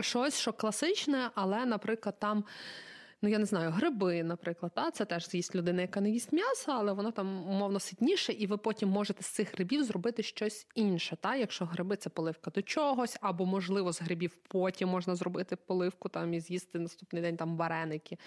[0.00, 2.44] Щось, що класичне, але, наприклад, там
[3.22, 6.72] ну я не знаю, гриби, наприклад, та це теж з'їсть людина, яка не їсть м'ясо,
[6.72, 11.16] але воно там умовно ситніше, і ви потім можете з цих грибів зробити щось інше.
[11.20, 11.36] Та?
[11.36, 16.34] Якщо гриби це поливка до чогось, або, можливо, з грибів потім можна зробити поливку там
[16.34, 18.18] і з'їсти наступний день там вареники.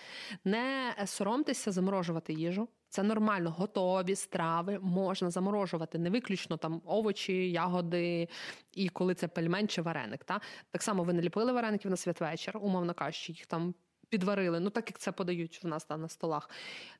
[0.44, 2.68] Не соромтеся заморожувати їжу.
[2.90, 8.28] Це нормально, готові страви можна заморожувати, не виключно там овочі, ягоди,
[8.74, 10.24] і коли це пельмень чи вареник.
[10.24, 10.42] Та?
[10.72, 13.74] Так само ви не ліпили вареників на святвечір, умовно кажучи, їх там
[14.12, 16.50] підварили, ну так як це подають в нас там на столах,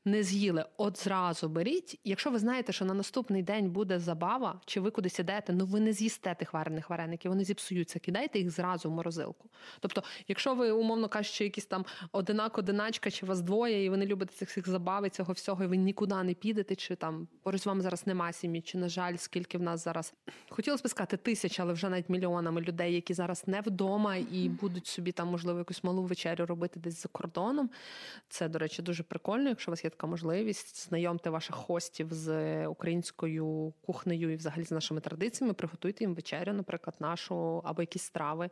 [0.06, 2.00] не з'їли, от зразу беріть.
[2.04, 5.80] Якщо ви знаєте, що на наступний день буде забава, чи ви кудись ідете, ну ви
[5.80, 9.50] не з'їсте тих варених вареників, вони зіпсуються, кидайте їх зразу в морозилку.
[9.80, 14.34] Тобто, якщо ви, умовно кажучи, якісь там одинак-одиначка, чи вас двоє, і ви не любите
[14.34, 17.66] цих всіх забав і цього всього, і ви нікуди не підете, чи там поруч з
[17.66, 20.14] вами зараз нема сім'ї, чи, на жаль, скільки в нас зараз
[20.50, 24.88] хотілося б сказати тисяч, але вже навіть мільйонами людей, які зараз не вдома і будуть
[24.88, 27.70] собі там, можливо, якусь малу вечерю робити десь за кордоном.
[28.30, 32.68] Це, до речі, дуже прикольно, якщо у вас є така можливість, знайомте ваших хостів з
[32.68, 38.50] українською кухнею і взагалі з нашими традиціями, приготуйте їм вечерю, наприклад, нашу або якісь страви.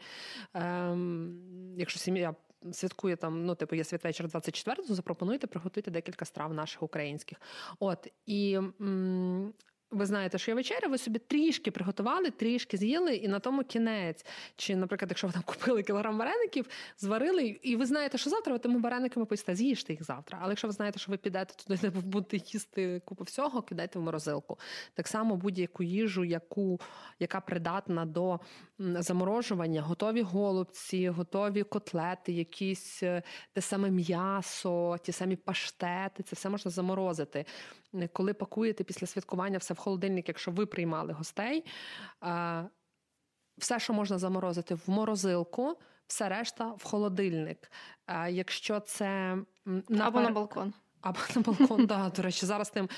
[0.54, 1.40] Ем,
[1.78, 2.36] Якщо сім'я.
[2.72, 7.42] Святкує там, ну, типу, є святвечір 24, то запропонуйте приготуйте декілька страв наших українських.
[7.80, 9.54] От і м-
[9.92, 14.26] ви знаєте, що є вечеря, ви собі трішки приготували, трішки з'їли, і на тому кінець.
[14.56, 16.66] Чи, наприклад, якщо ви там купили кілограм вареників,
[16.98, 20.40] зварили, і ви знаєте, що завтра ви тими варениками поїсте, з'їжте їх завтра.
[20.42, 24.00] Але якщо ви знаєте, що ви підете туди, де ви будете їсти купу всього, кидайте
[24.00, 24.60] в морозилку.
[24.94, 26.80] Так само будь-яку їжу, яку,
[27.20, 28.40] яка придатна до
[28.80, 33.24] заморожування, готові голубці, готові котлети, якісь е,
[33.54, 37.46] те саме м'ясо, ті самі паштети, це все можна заморозити.
[38.14, 41.66] Коли пакуєте після святкування все в холодильник, якщо ви приймали гостей,
[43.58, 45.78] все, що можна заморозити в морозилку,
[46.08, 47.72] все решта в холодильник.
[48.30, 50.74] Якщо це на або на балкон.
[51.02, 52.90] Або на балкон, да, до речі, зараз тим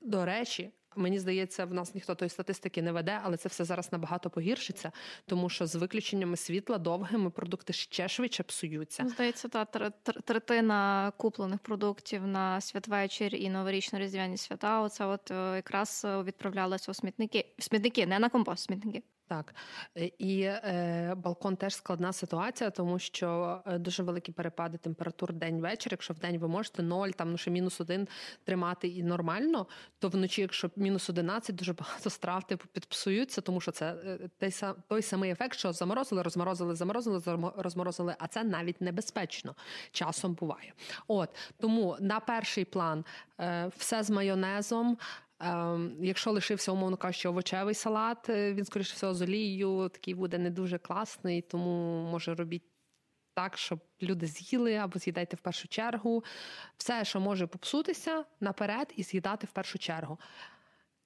[0.00, 3.92] до речі, Мені здається, в нас ніхто тої статистики не веде, але це все зараз
[3.92, 4.92] набагато погіршиться,
[5.26, 9.08] тому що з виключеннями світла довгими продукти ще швидше псуються.
[9.08, 9.64] Здається, та
[10.24, 14.80] третина куплених продуктів на святвечір і новорічно-різдвяні свята.
[14.80, 17.44] Оце от е, якраз відправлялася у смітники.
[17.58, 19.02] Смітники, не на компост, смітники.
[19.30, 19.54] Так
[19.96, 25.92] е, і е, балкон теж складна ситуація, тому що е, дуже великі перепади температур день-вечір.
[25.92, 28.08] Якщо в день ви можете 0, там ну ще мінус один
[28.44, 29.66] тримати і нормально,
[29.98, 34.52] то вночі, якщо мінус 11, дуже багато страв типу підпсуються, тому що це е, той,
[34.88, 39.54] той самий ефект, що заморозили, розморозили, заморозили, розморозили, а це навіть небезпечно
[39.90, 40.72] часом буває.
[41.06, 43.04] От тому на перший план
[43.40, 44.98] е, все з майонезом.
[45.40, 50.38] Ем, якщо лишився, умовно кажучи, овочевий салат, е, він, скоріше всього, з олією такий буде
[50.38, 52.62] не дуже класний, тому може робіть
[53.34, 56.24] так, щоб люди з'їли або з'їдайте в першу чергу.
[56.76, 60.18] Все, що може попсутися наперед, і з'їдати в першу чергу.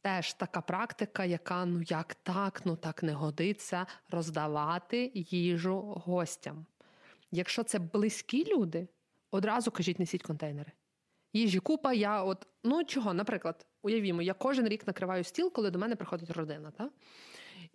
[0.03, 6.67] Теж така практика, яка ну як так, ну так не годиться, роздавати їжу гостям.
[7.31, 8.89] Якщо це близькі люди,
[9.31, 10.73] одразу кажіть, несіть контейнери.
[11.33, 15.79] Їжі купа, я от, ну чого, наприклад, уявімо, я кожен рік накриваю стіл, коли до
[15.79, 16.73] мене приходить родина.
[16.79, 16.91] Та?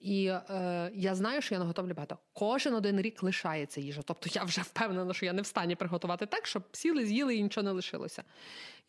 [0.02, 2.18] І е, я знаю, що я наготовлю багато.
[2.34, 4.02] Кожен один рік лишається їжа.
[4.06, 7.44] Тобто я вже впевнена, що я не в стані приготувати так, щоб сіли, з'їли і
[7.44, 8.24] нічого не лишилося.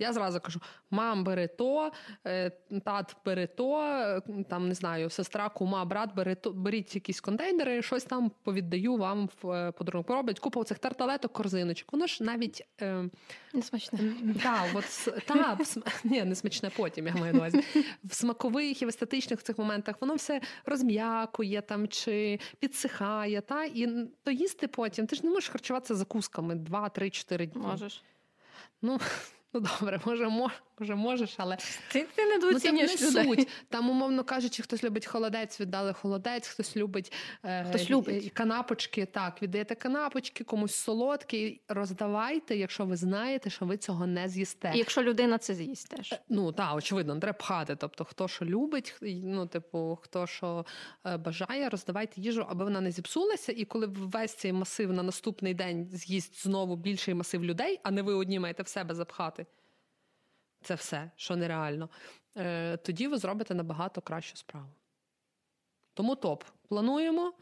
[0.01, 1.93] Я зразу кажу: мам, бери то,
[2.27, 2.51] е,
[2.85, 7.83] тат бери то, е, там не знаю, сестра, кума, брат, бери то, беріть якісь контейнери,
[7.83, 10.11] щось там повіддаю вам в е, подарунок.
[10.11, 11.93] Роблять купу цих тарталеток, корзиночок.
[11.93, 13.05] Воно ж навіть е,
[13.53, 13.99] не смачне.
[14.43, 15.59] Та, от, та,
[16.05, 17.65] ні, не смачне потім, я маю на увазі.
[18.05, 20.41] В смакових і в естетичних цих моментах воно все
[21.01, 23.41] розм'якує там чи підсихає.
[23.41, 25.07] Та, І то їсти потім.
[25.07, 27.63] Ти ж не можеш харчуватися закусками 2-3-4 дні.
[27.63, 28.03] Можеш.
[28.83, 29.01] Ну,
[29.53, 30.55] Ну добре, може, може,
[30.89, 31.57] можеш, але
[31.93, 33.49] ти ти недооцінюєш ну, це не суть.
[33.69, 37.13] Там, умовно кажучи, хтось любить холодець, віддали холодець, хтось любить
[37.45, 39.07] е, хтось любить канапочки.
[39.07, 41.61] Так, віддаєте канапочки, комусь солодкі.
[41.69, 44.73] Роздавайте, якщо ви знаєте, що ви цього не з'їсте.
[44.75, 46.13] І Якщо людина це з'їсть теж.
[46.13, 47.77] Е, ну так, очевидно, треба пхати.
[47.77, 50.67] Тобто, хто що любить, ну, типу, хто що
[51.07, 53.53] е, бажає, роздавайте їжу, аби вона не зіпсулася.
[53.53, 58.03] І коли весь цей масив на наступний день з'їсть знову більший масив людей, а не
[58.03, 59.47] ви одні маєте в себе запхати
[60.63, 61.89] це все, що нереально,
[62.37, 64.71] е, тоді ви зробите набагато кращу справу.
[65.95, 66.45] Тому топ.
[66.69, 67.33] Плануємо.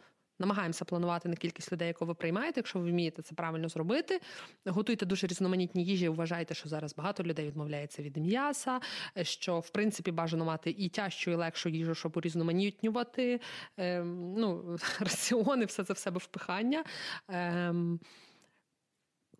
[0.40, 4.20] Намагаємося планувати на кількість людей, яку ви приймаєте, якщо ви вмієте це правильно зробити.
[4.66, 6.08] Готуйте дуже різноманітні їжі.
[6.08, 8.80] Вважайте, що зараз багато людей відмовляється від м'яса,
[9.22, 13.40] що в принципі бажано мати і тяжчу, і легшу їжу, щоб урізноманітнювати.
[13.76, 16.84] Ем, ну, раціони, все це в себе впихання.
[17.28, 18.00] Ем,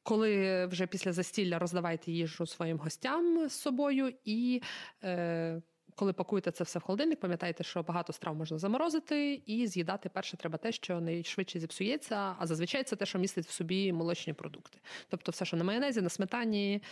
[0.09, 4.62] коли вже після застілля роздавайте їжу своїм гостям з собою, і
[5.04, 5.62] е,
[5.94, 10.36] коли пакуєте це все в холодильник, пам'ятайте, що багато страв можна заморозити, і з'їдати перше
[10.36, 14.78] треба те, що найшвидше зіпсується, а зазвичай це те, що містить в собі молочні продукти.
[15.09, 16.82] Тобто, все, що на майонезі, на сметані.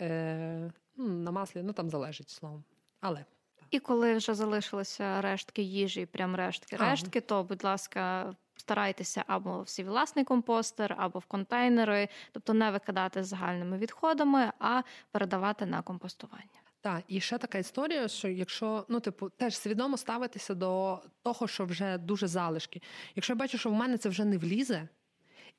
[0.00, 2.64] Е, на маслі, ну там залежить словом.
[3.00, 3.24] Але.
[3.70, 9.68] І коли вже залишилися рештки їжі, прям рештки, рештки, то, будь ласка, старайтеся або в
[9.68, 16.60] свій компостер, або в контейнери, тобто не викидати загальними відходами, а передавати на компостування.
[16.80, 21.64] Так, і ще така історія, що якщо ну, типу, теж свідомо ставитися до того, що
[21.64, 22.82] вже дуже залишки.
[23.16, 24.88] Якщо я бачу, що в мене це вже не влізе,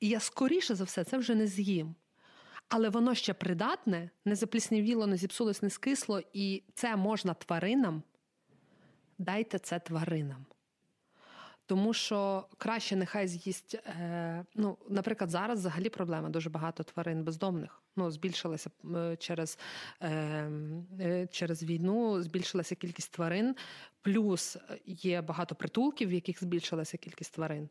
[0.00, 1.94] і я скоріше за все це вже не з'їм.
[2.68, 8.02] Але воно ще придатне, не запліснівіло, не зіпсулось, не скисло, і це можна тваринам.
[9.18, 10.46] Дайте це тваринам.
[11.72, 13.74] Тому що краще нехай з'їсть.
[13.74, 17.82] Е, ну, наприклад, зараз взагалі проблема дуже багато тварин бездомних.
[17.96, 19.58] Ну, збільшилася е, через
[20.00, 20.10] е,
[21.00, 23.56] е, через війну, збільшилася кількість тварин,
[24.02, 24.56] плюс
[24.86, 27.68] є багато притулків, в яких збільшилася кількість тварин.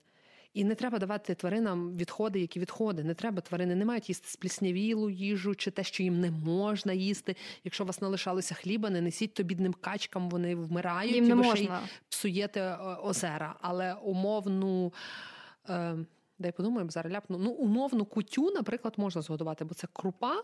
[0.53, 3.03] І не треба давати тваринам відходи, які відходи.
[3.03, 7.35] Не треба тварини не мають їсти спліснявілу їжу чи те, що їм не можна їсти.
[7.63, 11.33] Якщо у вас налишалося хліба, не несіть то бідним качкам, вони вмирають їм не і
[11.33, 11.69] ви ще й
[12.09, 13.55] псуєте е, озера.
[13.61, 14.93] Але умовну.
[15.69, 15.95] Е,
[16.39, 17.37] Дай подумаємо, зараз ляпну.
[17.37, 20.43] Ну, умовну кутю, наприклад, можна згодувати, бо це крупа.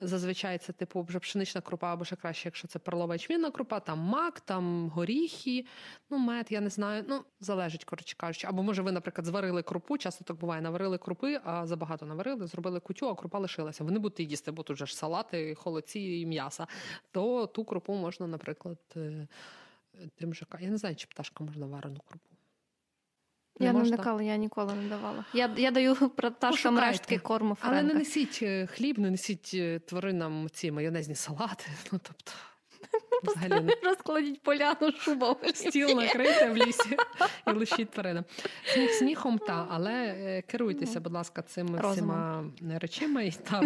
[0.00, 3.98] Зазвичай це типу вже пшенична крупа, або ще краще, якщо це перлова ячмінна крупа, там
[3.98, 5.66] мак, там горіхи,
[6.10, 7.04] ну мед, я не знаю.
[7.08, 8.46] Ну залежить, коротше кажучи.
[8.46, 9.98] Або може ви, наприклад, зварили крупу.
[9.98, 13.84] Часто так буває, наварили крупи, а забагато наварили, зробили кутю, а крупа лишилася.
[13.84, 16.66] Вони будуть їсти, бо тут же ж салати, холодці і м'яса.
[17.10, 19.28] То ту крупу можна, наприклад, е,
[20.16, 22.37] тим же я не знаю, чи пташка можна варену крупу.
[23.58, 23.90] Не я можна?
[23.90, 25.24] не вникала, я ніколи не давала.
[25.34, 27.54] Я я даю пташкам рештки корму.
[27.54, 27.78] Френка.
[27.78, 31.64] Але не несіть е, хліб, не несіть е, тваринам ці майонезні салати.
[31.92, 32.32] Ну тобто
[33.22, 35.36] взагалі розкладіть поляну шубу.
[35.54, 36.96] Стіл накрийте в лісі
[37.46, 38.24] і лишіть тваринам.
[38.64, 42.44] Сміх сміхом, та, але е, керуйтеся, будь ласка, цими всіма
[42.80, 43.62] речами і та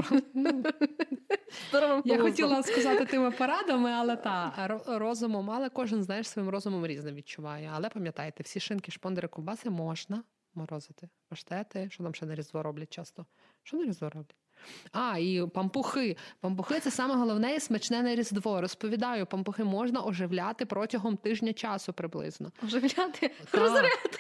[2.05, 7.71] Я хотіла сказати тими порадами, але та розумом, але кожен знаєш своїм розумом різним відчуває.
[7.75, 10.23] Але пам'ятайте, всі шинки, шпондери, ковбаси можна
[10.55, 11.09] морозити.
[11.29, 13.27] Паштети, що там ще на різдво роблять часто.
[13.63, 14.37] Що на різдво роблять?
[14.93, 16.17] А, і пампухи.
[16.41, 18.61] Пампухи це саме головне і смачне на різдво.
[18.61, 22.53] Розповідаю, пампухи можна оживляти протягом тижня часу приблизно.
[22.65, 24.19] Оживляти розряд.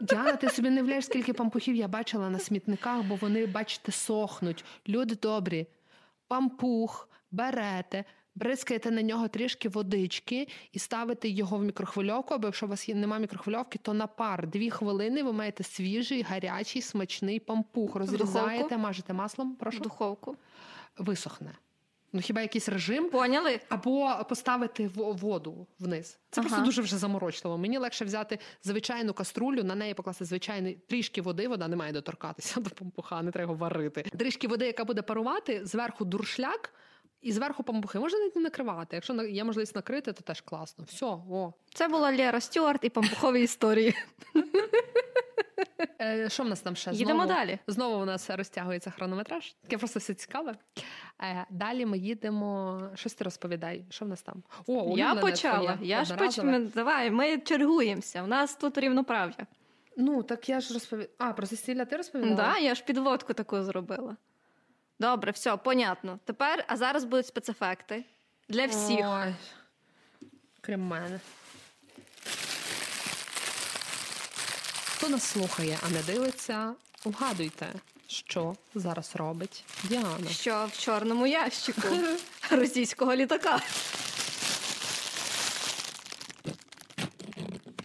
[0.00, 4.64] Діана, ти собі не вляєш, скільки пампухів я бачила на смітниках, бо вони, бачите, сохнуть.
[4.88, 5.66] Люди добрі
[6.28, 8.04] пампух берете,
[8.34, 13.20] бризкаєте на нього трішки водички і ставите його в мікрохвильовку, або якщо у вас немає
[13.20, 17.96] мікрохвильовки, то на пар дві хвилини ви маєте свіжий, гарячий, смачний пампух.
[17.96, 19.56] Розрізаєте, мажете маслом.
[19.56, 20.36] Прошу духовку.
[20.98, 21.52] Висохне.
[22.12, 23.60] Ну, хіба якийсь режим Поняли?
[23.68, 26.18] або поставити воду вниз.
[26.30, 26.50] Це ага.
[26.50, 27.58] просто дуже вже заморочливо.
[27.58, 31.48] Мені легше взяти звичайну каструлю, на неї покласти звичайний трішки води.
[31.48, 34.02] Вода не має доторкатися до пампуха, не треба варити.
[34.02, 36.74] Трішки води, яка буде парувати, зверху дуршляк.
[37.22, 38.96] І зверху пампухи можна навіть не накривати.
[38.96, 40.84] Якщо є можливість накрити, то теж класно.
[40.88, 41.52] Все, о.
[41.74, 43.94] Це була Лера Стюарт і пампухові історії.
[46.00, 46.90] Е, що в нас там ще?
[46.90, 47.58] Їдемо знову, далі.
[47.66, 49.54] Знову у нас розтягується хронометраж.
[49.62, 50.54] Таке просто все цікаве.
[51.22, 52.80] Е, далі ми їдемо.
[52.94, 53.84] Щось ти розповідай.
[53.90, 54.42] Що в нас там?
[54.66, 55.78] О, Я почала.
[55.82, 56.38] Я ж поч...
[56.74, 58.22] Давай, ми чергуємося.
[58.22, 59.46] У нас тут рівноправ'я.
[59.96, 61.10] Ну, так я ж розповідаю.
[61.18, 62.36] А, про застілля ти розповідала?
[62.36, 64.16] Так, да, я ж підводку таку зробила.
[65.02, 66.18] Добре, все, понятно.
[66.24, 68.04] Тепер, а зараз будуть спецефекти
[68.48, 69.00] для всіх.
[69.00, 69.34] Ой,
[70.60, 71.20] Крім мене.
[74.96, 76.74] Хто нас слухає, а не дивиться,
[77.04, 77.66] вгадуйте,
[78.06, 80.28] що зараз робить Діана.
[80.30, 81.88] Що в чорному ящику
[82.50, 83.60] російського літака.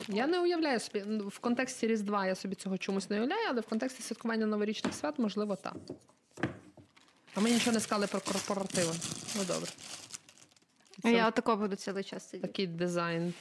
[0.07, 3.65] Я не уявляю собі в контексті Різдва я собі цього чомусь не уявляю, але в
[3.65, 5.75] контексті святкування новорічних свят, можливо, так.
[7.37, 8.93] А ми нічого не сказали про корпоративи.
[9.35, 9.71] Ну добре.
[11.01, 12.47] Це Я отако буду цілий час сидіти.
[12.47, 13.33] Такий дизайн.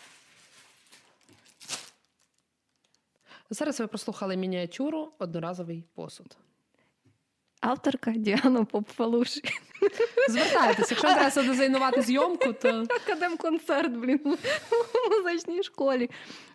[3.51, 6.37] Зараз ви прослухали мініатюру одноразовий посуд.
[7.67, 9.43] Авторка Діана Попфалуші.
[10.29, 16.11] Звертайтеся, якщо треба дизайнувати зйомку, то Академ-концерт, блін, в музичній школі.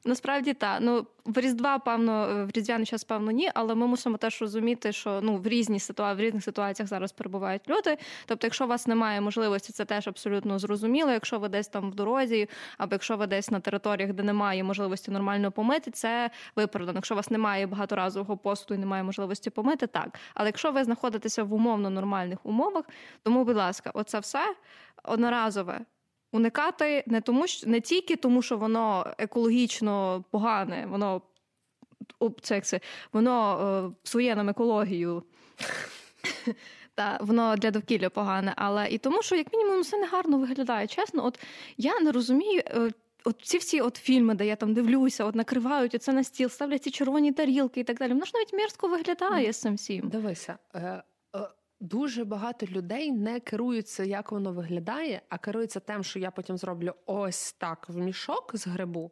[0.06, 0.78] Насправді так.
[0.82, 5.20] Ну, в Різдва, певно, в Різдвяний час, певно, ні, але ми мусимо теж розуміти, що
[5.24, 7.98] ну, в різні ситуації, в різних ситуаціях зараз перебувають люди.
[8.26, 11.12] Тобто, якщо у вас немає можливості, це теж абсолютно зрозуміло.
[11.12, 15.12] Якщо ви десь там в дорозі, або якщо ви десь на територіях, де немає можливості
[15.12, 16.98] нормально помити, це виправдано.
[16.98, 20.20] Якщо у вас немає багаторазового посуду і немає можливості помити, так.
[20.34, 22.86] Але якщо ви знаходитеся в умовно нормальних умовах,
[23.24, 24.56] тому, будь ласка, оце все
[25.04, 25.86] одноразове.
[26.32, 31.22] Уникати не тому, що не тільки тому, що воно екологічно погане, воно
[32.42, 32.80] це як це,
[33.14, 35.24] воно е, псує нам екологію.
[36.96, 40.88] Та воно для довкілля погане, але і тому, що як мінімум все не гарно виглядає.
[40.88, 41.40] Чесно, от
[41.78, 42.62] я не розумію.
[43.24, 46.84] От ці всі от фільми, де я там дивлюся, от накривають оце на стіл, ставлять
[46.84, 48.14] ці червоні тарілки і так далі.
[48.14, 50.10] Воно ж навіть мерзко виглядає з цим всім.
[50.10, 51.04] Дивися, е,
[51.36, 51.50] е,
[51.80, 56.94] дуже багато людей не керуються, як воно виглядає, а керуються тим, що я потім зроблю
[57.06, 59.12] ось так в мішок з грибу.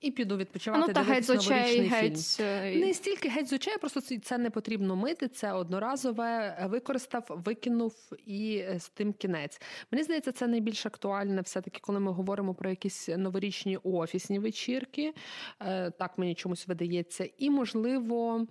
[0.00, 2.36] І піду відпочивати ну, та геть з очей, геть...
[2.40, 7.94] Е, не стільки геть з очей, просто це не потрібно мити, це одноразове використав, викинув
[8.26, 9.60] і е, з тим кінець.
[9.90, 15.14] Мені здається, це найбільш актуальне, все-таки, коли ми говоримо про якісь новорічні офісні вечірки.
[15.60, 17.28] Е, так мені чомусь видається.
[17.38, 18.46] І, можливо,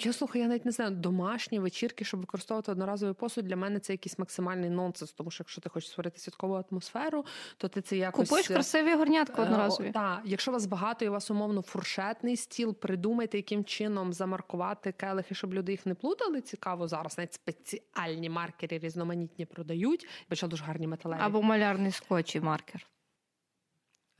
[0.00, 3.92] я слухаю, я навіть не знаю, домашні вечірки, щоб використовувати одноразовий посуд, для мене це
[3.92, 7.24] якийсь максимальний нонсенс, тому що якщо ти хочеш створити святкову атмосферу,
[7.56, 9.90] то ти це якось купуєш красиві горнятки одноразові.
[9.94, 15.34] Так, Якщо вас багато і у вас умовно фуршетний стіл, придумайте, яким чином замаркувати келихи,
[15.34, 16.40] щоб люди їх не плутали.
[16.40, 21.20] Цікаво зараз навіть спеціальні маркери різноманітні продають, бо дуже гарні металеві.
[21.22, 22.86] Або малярний скотч і маркер.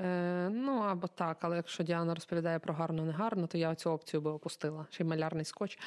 [0.01, 4.21] Е, Ну або так, але якщо Діана розповідає про гарно негарно, то я цю опцію
[4.21, 4.87] би опустила.
[4.91, 5.79] Чи малярний скотч.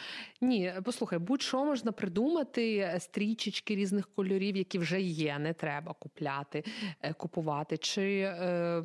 [0.41, 6.63] Ні, послухай, будь-що можна придумати е, стрічечки різних кольорів, які вже є, не треба купляти,
[7.01, 8.81] е, купувати, чи е,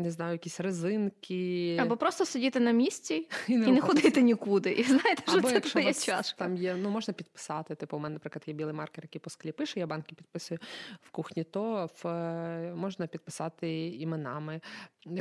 [0.00, 1.76] не знаю, якісь резинки.
[1.80, 4.72] Або просто сидіти на місці і не, і не ходити нікуди.
[4.72, 6.38] І знаєте, що або це твоя чашка.
[6.38, 7.74] Там є, ну можна підписати.
[7.74, 10.60] Типу, у мене, наприклад, є білий маркер, який по склі пише, я банки підписую
[11.02, 14.60] в кухні, то в можна підписати імена речами.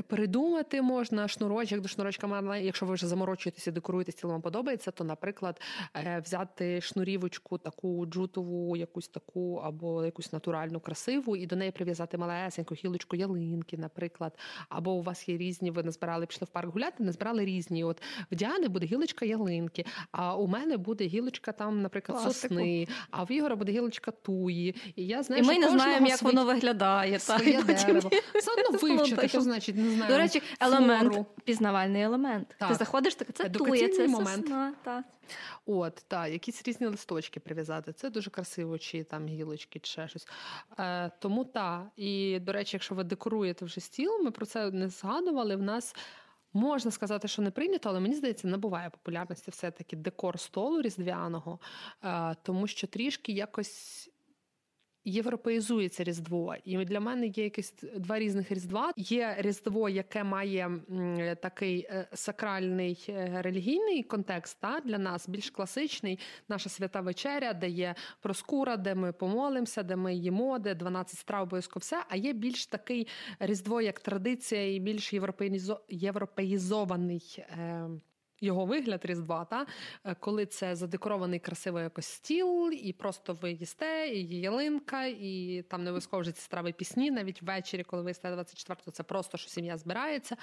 [0.08, 2.58] Передумати можна шнурочок до шнурочка мала.
[2.58, 5.62] Якщо ви вже заморочуєтеся, декоруєте стіл, вам подобається, то, наприклад,
[5.96, 12.18] е, взяти шнурівочку, таку джутову, якусь таку або якусь натуральну, красиву, і до неї прив'язати
[12.18, 14.40] малесеньку гілочку ялинки, наприклад.
[14.70, 17.84] Або у вас є різні, ви назбирали, пішли в парк гуляти, назбирали різні.
[17.84, 18.02] От
[18.32, 22.54] в Діани буде гілочка ялинки, а у мене буде гілочка там, наприклад, Класику.
[22.54, 24.76] сосни, а в Ігора буде гілочка туї.
[24.96, 26.26] І я знаю, і ми що не знаємо, як свій...
[26.26, 27.20] воно виглядає.
[27.20, 28.12] Своє так, дерево.
[28.36, 28.78] Все одно
[29.10, 30.12] вивчити, що значить не знаю.
[30.12, 31.26] До речі, елемент, флору.
[31.44, 32.56] пізнавальний елемент.
[32.58, 32.70] Так.
[32.70, 34.42] Ти заходиш, так це тує, це момент.
[34.42, 35.04] Сосна, так.
[35.66, 37.94] От, так, якісь різні листочки прив'язати.
[37.94, 40.28] Це дуже красиво, чи там гілочки, чи ще щось.
[40.80, 41.88] Е, Тому так.
[41.98, 45.56] І, до речі, якщо ви декоруєте вже стіл, ми про це не згадували.
[45.56, 45.96] В нас.
[46.56, 51.60] Можна сказати, що не прийнято, але мені здається, набуває популярності все-таки декор столу різдвяного,
[52.04, 54.10] е, тому що трішки якось
[55.06, 58.94] європеїзується Різдво, і для мене є якісь два різних різдва.
[58.98, 60.72] Є Різдво, яке має
[61.42, 66.20] такий е, сакральний е, релігійний контекст та для нас більш класичний.
[66.50, 71.44] Наша свята вечеря, де є проскура, де ми помолимося, де ми їмо, де 12 страв
[71.44, 72.04] обов'язково все.
[72.10, 73.08] А є більш такий
[73.40, 75.14] різдво, як традиція, і більш
[75.90, 77.46] європеїзований.
[78.44, 79.66] Його вигляд Різдва, та
[80.04, 85.64] е, коли це задекорований красиво якось стіл, і просто ви їсте, і є ялинка, і
[85.70, 89.38] там не обов'язково вже ці страви пісні, навіть ввечері, коли ви їсте 24-го, це просто
[89.38, 90.38] що сім'я збирається.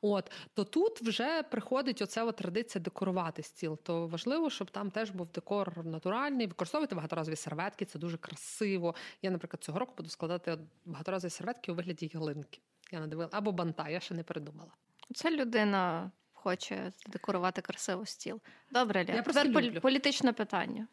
[0.00, 3.78] От то тут вже приходить оця от традиція декорувати стіл.
[3.82, 7.84] То важливо, щоб там теж був декор натуральний, використовувати багаторазові серветки.
[7.84, 8.94] Це дуже красиво.
[9.22, 12.60] Я, наприклад, цього року буду складати багаторазові серветки у вигляді ялинки.
[12.92, 14.70] Я надивила або банта, я ще не придумала.
[15.14, 16.10] Це людина
[16.48, 18.40] хоче декорувати красиво стіл.
[18.70, 19.22] Добре, Ля.
[19.22, 20.86] Тепер полі- політичне питання.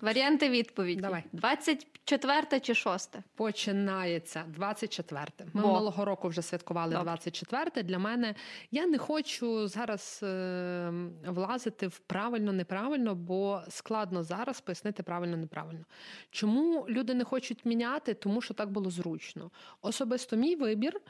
[0.00, 1.00] Варіанти відповіді.
[1.00, 1.24] Давай.
[1.32, 3.16] 24 чи 6?
[3.34, 5.26] Починається 24.
[5.38, 5.68] Ми Бо.
[5.68, 7.04] минулого року вже святкували Добре.
[7.04, 7.82] 24.
[7.82, 8.34] Для мене
[8.70, 10.92] я не хочу зараз е,
[11.26, 15.84] влазити в правильно, неправильно, бо складно зараз пояснити правильно, неправильно.
[16.30, 18.14] Чому люди не хочуть міняти?
[18.14, 19.50] Тому що так було зручно.
[19.82, 21.00] Особисто мій вибір.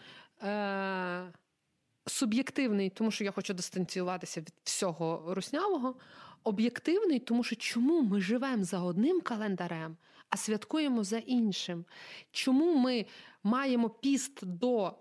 [0.42, 1.22] Е,
[2.06, 5.94] суб'єктивний, тому що я хочу дистанціюватися від всього руснявого.
[6.44, 9.96] Об'єктивний, тому що чому ми живемо за одним календарем,
[10.28, 11.84] а святкуємо за іншим?
[12.30, 13.06] Чому ми
[13.42, 14.92] маємо піст до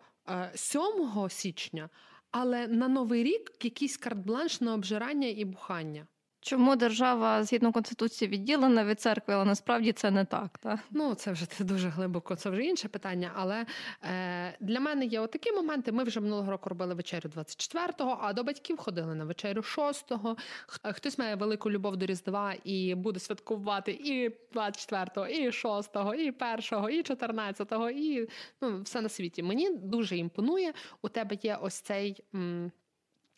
[0.56, 1.90] 7 е, січня,
[2.32, 6.08] але на новий рік якийсь карт-бланш на обжирання і бухання?
[6.42, 10.58] Чому держава згідно конституції відділена від церкви, але насправді це не так.
[10.58, 10.80] так?
[10.92, 13.32] Ну це вже це дуже глибоко, це вже інше питання.
[13.36, 13.66] Але
[14.04, 15.92] е, для мене є отакі моменти.
[15.92, 20.38] Ми вже минулого року робили вечерю 24-го, а до батьків ходили на вечерю 6-го.
[20.68, 26.90] Хтось має велику любов до Різдва і буде святкувати і 24-го, і 6-го, і 1-го,
[26.90, 28.30] і 14-го, і
[28.62, 29.44] ну все на світі.
[29.44, 30.74] Мені дуже імпонує.
[31.02, 32.24] У тебе є ось цей.
[32.36, 32.72] М-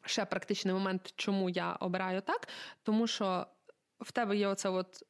[0.06, 2.48] ще практичний момент, чому я обираю так,
[2.84, 3.46] тому що
[4.00, 5.04] в тебе є оце от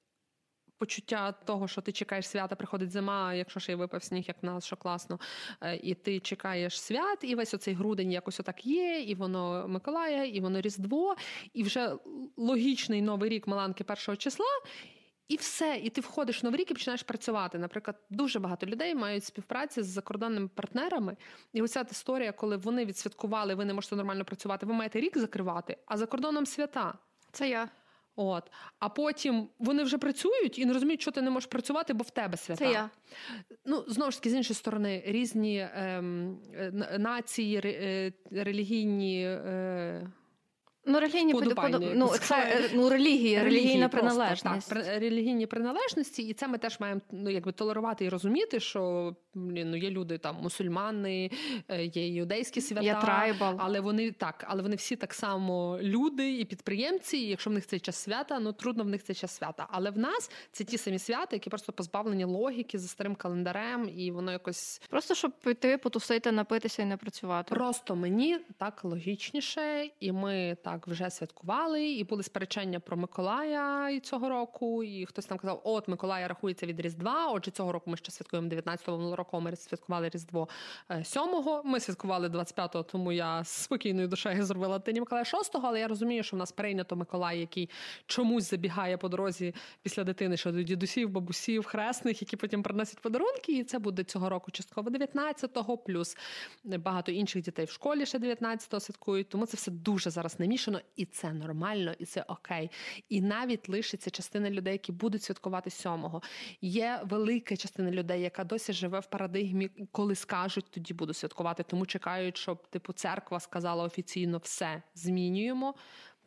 [0.81, 4.45] почуття того, що ти чекаєш свята, приходить зима, якщо ще й випав сніг, як в
[4.45, 5.19] нас, що класно.
[5.61, 10.23] Е, і ти чекаєш свят, і весь оцей грудень якось отак є, і воно Миколая,
[10.23, 11.15] і воно Різдво,
[11.53, 11.93] і вже
[12.37, 14.45] логічний новий рік Маланки першого числа.
[15.31, 17.57] І все, і ти входиш в новий рік і починаєш працювати.
[17.57, 21.17] Наприклад, дуже багато людей мають співпраці з закордонними партнерами.
[21.53, 25.77] І оця історія, коли вони відсвяткували, ви не можете нормально працювати, ви маєте рік закривати,
[25.85, 26.93] а за кордоном свята.
[27.31, 27.69] Це я.
[28.15, 32.03] От, а потім вони вже працюють і не розуміють, що ти не можеш працювати, бо
[32.03, 32.65] в тебе свята.
[32.65, 32.89] Це я.
[33.65, 36.37] Ну знову ж таки, з іншої сторони, різні ем,
[36.99, 39.25] нації, е, релігійні.
[39.25, 40.11] Е,
[40.85, 41.91] Ну, релігійні Подобайні.
[41.95, 44.69] ну, це ну, релігія, релігійна приналежність.
[44.69, 49.75] Так, релігійні приналежності, і це ми теж маємо ну, якби толерувати і розуміти, що ну,
[49.75, 51.31] є люди там мусульмани,
[51.67, 53.55] е, є юдейські свята, є трайбал.
[53.59, 57.17] але вони так, але вони всі так само люди і підприємці.
[57.17, 59.67] і Якщо в них цей час свята, ну трудно в них цей час свята.
[59.71, 64.11] Але в нас це ті самі свята, які просто позбавлені логіки за старим календарем, і
[64.11, 67.55] воно якось просто щоб піти, потусити, напитися і не працювати.
[67.55, 73.89] Просто мені так логічніше, і ми так так вже святкували, і були сперечення про Миколая
[73.89, 74.83] і цього року.
[74.83, 77.31] І хтось там казав, от Миколая рахується від Різдва.
[77.31, 80.47] Отже, цього року ми ще святкуємо 19-го, року ми святкували Різдво
[80.89, 81.61] 7-го.
[81.65, 86.23] Е, ми святкували 25-го, тому я спокійною душею зробила Тині Миколая 6-го, але я розумію,
[86.23, 87.69] що в нас прийнято Миколай, який
[88.05, 93.51] чомусь забігає по дорозі після дитини, що до дідусів, бабусів, хресних, які потім приносять подарунки.
[93.51, 96.17] І це буде цього року частково 19-го, плюс
[96.63, 99.29] багато інших дітей в школі ще 19-го святкують.
[99.29, 102.71] Тому це все дуже зараз не мішано, і це нормально, і це окей.
[103.09, 106.21] І навіть лишиться частина людей, які будуть святкувати сьомого.
[106.61, 111.63] Є велика частина людей, яка досі живе в парадигмі, коли скажуть, тоді буду святкувати.
[111.63, 115.75] Тому чекають, щоб типу церква сказала офіційно все змінюємо.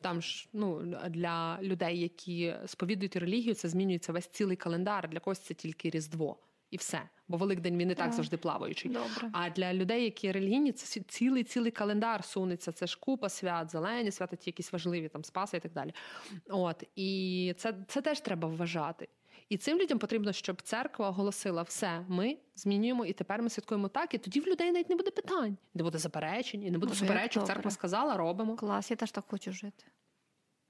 [0.01, 5.09] Там ж ну для людей, які сповідують релігію, це змінюється весь цілий календар.
[5.09, 6.39] Для когось це тільки різдво
[6.75, 7.03] і все.
[7.29, 8.91] Бо Великдень він не так завжди плаваючий.
[8.91, 9.31] Добре.
[9.33, 12.73] А для людей, які релігійні, це цілий цілий календар сунеться.
[12.73, 15.95] Це ж купа свят, зелені свята, ті якісь важливі, там спаси і так далі.
[16.49, 19.09] От і це, це теж треба вважати.
[19.49, 24.15] І цим людям потрібно, щоб церква оголосила все, ми змінюємо, і тепер ми святкуємо так.
[24.15, 27.47] І тоді в людей навіть не буде питань, не буде заперечень, і не буде суперечок.
[27.47, 28.57] Церква сказала, робимо.
[28.57, 29.85] Клас, я теж так хочу жити.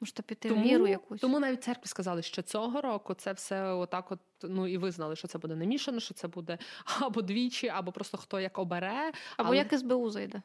[0.00, 1.20] Можете піти тому, в віру якусь.
[1.20, 5.28] Тому навіть церкві сказали, що цього року це все отак, от ну і визнали, що
[5.28, 6.58] це буде не мішано, що це буде
[7.00, 9.56] або двічі, або просто хто як обере, або але...
[9.56, 10.42] як СБУ зайде.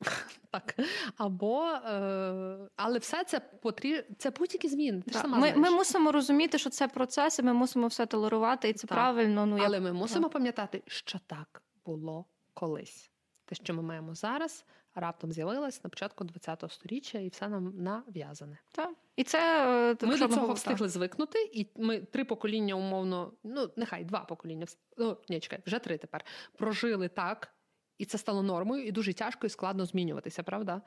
[0.50, 0.74] Так,
[1.16, 5.02] або е, але все це потрібно, це будь-які зміни.
[5.02, 5.22] Ти так.
[5.22, 8.96] сама ми ми мусимо розуміти, що це процеси, ми мусимо все толерувати, і це так.
[8.96, 9.46] правильно.
[9.46, 9.82] Ну але як...
[9.82, 10.32] ми мусимо так.
[10.32, 12.24] пам'ятати, що так було
[12.54, 13.10] колись.
[13.44, 14.64] Те, що ми маємо зараз,
[14.94, 18.58] раптом з'явилась на початку ХХ століття, і все нам нав'язане.
[18.72, 18.90] Так.
[19.16, 19.66] І це
[20.02, 24.66] е, ми до цього встигли звикнути, і ми три покоління, умовно, ну нехай два покоління,
[24.96, 26.24] ну ні, чекай, вже три тепер
[26.56, 27.50] прожили так.
[27.98, 30.82] І це стало нормою, і дуже тяжко і складно змінюватися, правда?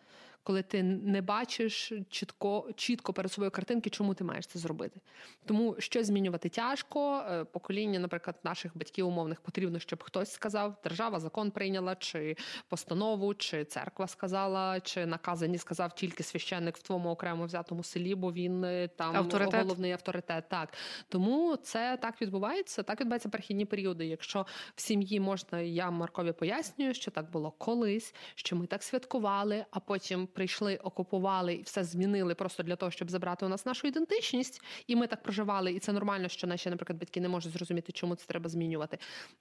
[0.47, 4.99] Коли ти не бачиш чітко чітко перед собою картинки, чому ти маєш це зробити.
[5.45, 7.23] Тому щось змінювати тяжко.
[7.29, 12.35] Е, покоління, наприклад, наших батьків умовних потрібно, щоб хтось сказав, держава закон прийняла, чи
[12.69, 18.31] постанову, чи церква сказала, чи наказані сказав тільки священник в твоєму окремо взятому селі, бо
[18.31, 19.61] він е, там авторитет.
[19.61, 20.49] головний авторитет.
[20.49, 20.73] Так
[21.09, 22.83] тому це так відбувається.
[22.83, 24.05] Так відбувається перехідні періоди.
[24.05, 24.45] Якщо
[24.75, 29.79] в сім'ї можна, я Маркові пояснюю, що так було колись, що ми так святкували, а
[29.79, 34.61] потім прийшли, окупували і все змінили просто для того, щоб забрати у нас нашу ідентичність,
[34.87, 38.15] і ми так проживали, і це нормально, що наші, наприклад, батьки не можуть зрозуміти, чому
[38.15, 38.97] це треба змінювати.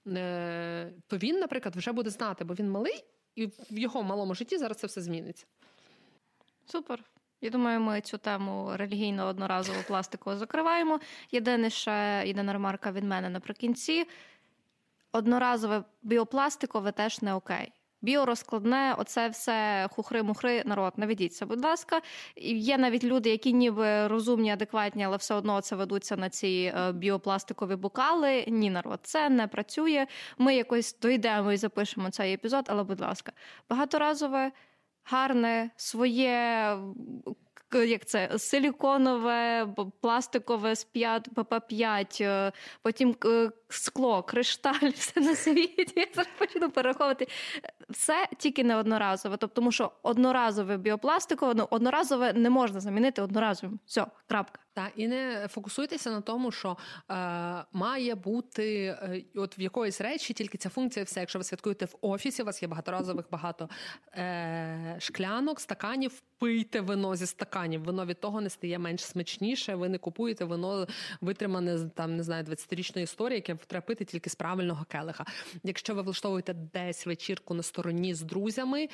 [0.07, 3.03] Е, то він, наприклад, вже буде знати, бо він малий,
[3.35, 5.45] і в його малому житті зараз це все зміниться.
[6.65, 7.03] Супер.
[7.41, 10.99] Я думаю, ми цю тему релігійно одноразово пластиково закриваємо.
[11.31, 14.05] Єдине ще єдина ремарка від мене наприкінці.
[15.11, 17.71] Одноразове біопластикове теж не окей.
[18.01, 22.01] Біорозкладне, оце все хухри-мухри, народ, наведіться, будь ласка.
[22.35, 26.91] Є навіть люди, які ніби розумні, адекватні, але все одно це ведуться на ці е,
[26.91, 28.45] біопластикові бокали.
[28.47, 30.07] Ні, народ, це не працює.
[30.37, 33.31] Ми якось дойдемо і запишемо цей епізод, але, будь ласка,
[33.69, 34.51] багаторазове,
[35.03, 36.77] гарне, своє.
[37.73, 39.67] Як це силіконове,
[40.01, 43.15] пластикове з 5, ПП5, потім
[43.69, 45.93] скло, кришталь, все на світі.
[45.95, 47.27] Я зараз почну перераховувати.
[47.89, 49.37] Все тільки не одноразове.
[49.37, 53.79] Тобто, тому що одноразове біопластикове, ну одноразове не можна замінити одноразовим.
[53.85, 54.59] Все, крапка.
[54.73, 56.77] Та і не фокусуйтеся на тому, що
[57.11, 57.15] е,
[57.73, 61.19] має бути е, от в якоїсь речі тільки ця функція, все.
[61.19, 63.69] Якщо ви святкуєте в офісі, у вас є багаторазових багато
[64.13, 66.21] е, шклянок, стаканів.
[66.39, 67.83] Пийте вино зі стаканів.
[67.83, 69.75] Вино від того не стає менш смачніше.
[69.75, 70.87] Ви не купуєте вино
[71.21, 75.25] витримане з там не знаю 20-річної історії, яке треба пити тільки з правильного келиха.
[75.63, 78.87] Якщо ви влаштовуєте десь вечірку на стороні з друзями,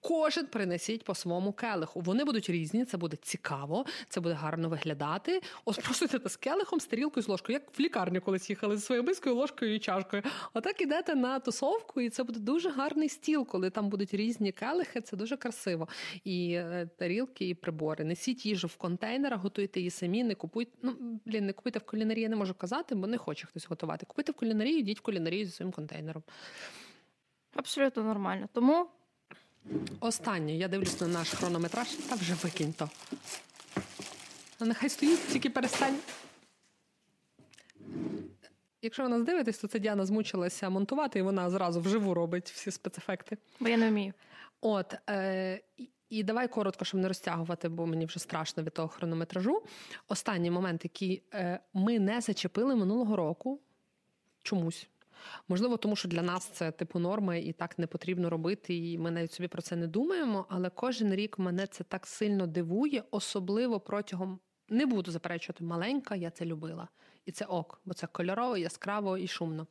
[0.00, 2.00] Кожен принесіть по своєму келиху.
[2.00, 5.40] Вони будуть різні, це буде цікаво, це буде гарно виглядати.
[5.64, 8.82] Ось просто йдете з келихом, з тарілкою, з ложкою, як в лікарню колись їхали зі
[8.82, 10.22] своєю мискою, ложкою і чашкою.
[10.54, 15.00] Отак ідете на тусовку, і це буде дуже гарний стіл, коли там будуть різні келихи.
[15.00, 15.88] Це дуже красиво.
[16.24, 18.04] І е, тарілки, і прибори.
[18.04, 20.72] Несіть їжу в контейнерах, готуйте її самі, не купуйте.
[20.82, 24.06] Ну блін, не купуйте в кулінарії, я не можу казати, бо не хоче хтось готувати.
[24.06, 26.22] Купуйте в кулінарії, йдіть в кулінарію зі своїм контейнером.
[27.54, 28.48] Абсолютно нормально.
[28.52, 28.88] Тому
[30.00, 32.90] Останнє, я дивлюсь на наш хронометраж, та вже викинь то.
[34.58, 35.98] А нехай стоїть, тільки перестань.
[38.82, 42.70] Якщо ви нас дивитесь, то це Діана змучилася монтувати, і вона зразу вживу робить всі
[42.70, 43.38] спецефекти.
[43.60, 44.12] Бо я не вмію.
[44.60, 45.60] От, е,
[46.10, 49.62] і давай коротко, щоб не розтягувати, бо мені вже страшно від того хронометражу.
[50.08, 53.60] Останній момент, який е, ми не зачепили минулого року
[54.42, 54.88] чомусь.
[55.48, 59.10] Можливо, тому що для нас це типу норма і так не потрібно робити, і ми
[59.10, 60.46] навіть собі про це не думаємо.
[60.48, 66.30] Але кожен рік мене це так сильно дивує, особливо протягом не буду заперечувати маленька, я
[66.30, 66.88] це любила.
[67.24, 69.66] І це ок, бо це кольорово, яскраво і шумно.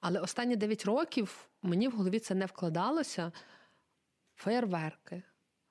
[0.00, 3.32] Але останні 9 років мені в голові це не вкладалося.
[4.36, 5.22] Феєрверки,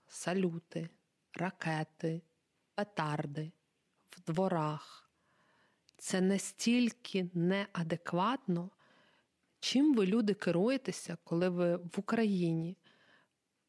[0.08, 0.90] салюти,
[1.34, 2.22] ракети,
[2.76, 3.52] петарди
[4.10, 5.10] в дворах.
[5.98, 8.70] Це настільки неадекватно.
[9.64, 12.78] Чим ви люди керуєтеся, коли ви в Україні?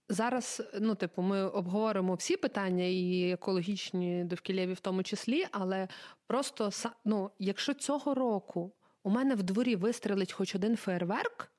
[0.08, 5.88] Зараз, ну, типу, ми обговоримо всі питання, і екологічні довкіллєві в тому числі, але
[6.26, 6.70] просто
[7.04, 8.72] ну, якщо цього року
[9.02, 11.52] у мене в дворі вистрелить хоч один фейерверк,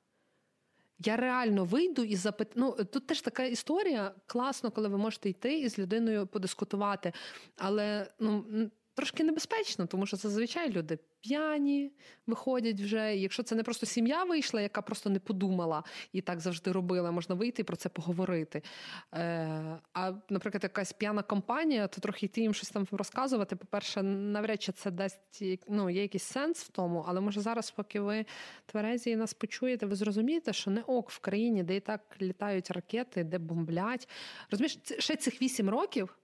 [0.98, 2.48] я реально вийду і запит...
[2.54, 4.14] Ну, Тут теж така історія.
[4.26, 7.12] Класно, коли ви можете йти і з людиною подискутувати.
[7.56, 8.44] Але ну,
[8.96, 11.92] трошки небезпечно, тому що зазвичай люди п'яні
[12.26, 13.16] виходять вже.
[13.16, 17.34] Якщо це не просто сім'я вийшла, яка просто не подумала і так завжди робила, можна
[17.34, 18.62] вийти і про це поговорити.
[19.14, 23.56] Е, А, наприклад, якась п'яна компанія, то трохи йти їм щось там розказувати.
[23.56, 28.00] По-перше, навряд чи це дасть ну, є якийсь сенс в тому, але може зараз, поки
[28.00, 28.24] ви
[28.66, 33.24] тверезі нас почуєте, ви зрозумієте, що не ок в країні, де і так літають ракети,
[33.24, 34.08] де бомблять.
[34.50, 36.16] Розумієш, ще цих вісім років.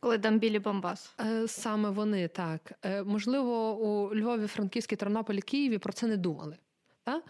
[0.00, 1.14] Коли Дамбілі Бомбас.
[1.20, 2.72] Е, саме вони так.
[2.82, 6.56] Е, можливо, у Львові, Франківській, Тернополі, Києві про це не думали.
[7.04, 7.24] Так?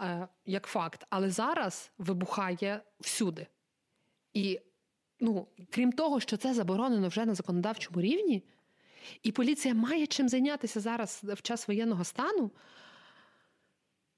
[0.00, 1.06] Е, як факт.
[1.10, 3.46] Але зараз вибухає всюди.
[4.32, 4.60] І
[5.20, 8.44] ну, крім того, що це заборонено вже на законодавчому рівні,
[9.22, 12.50] і поліція має чим зайнятися зараз в час воєнного стану.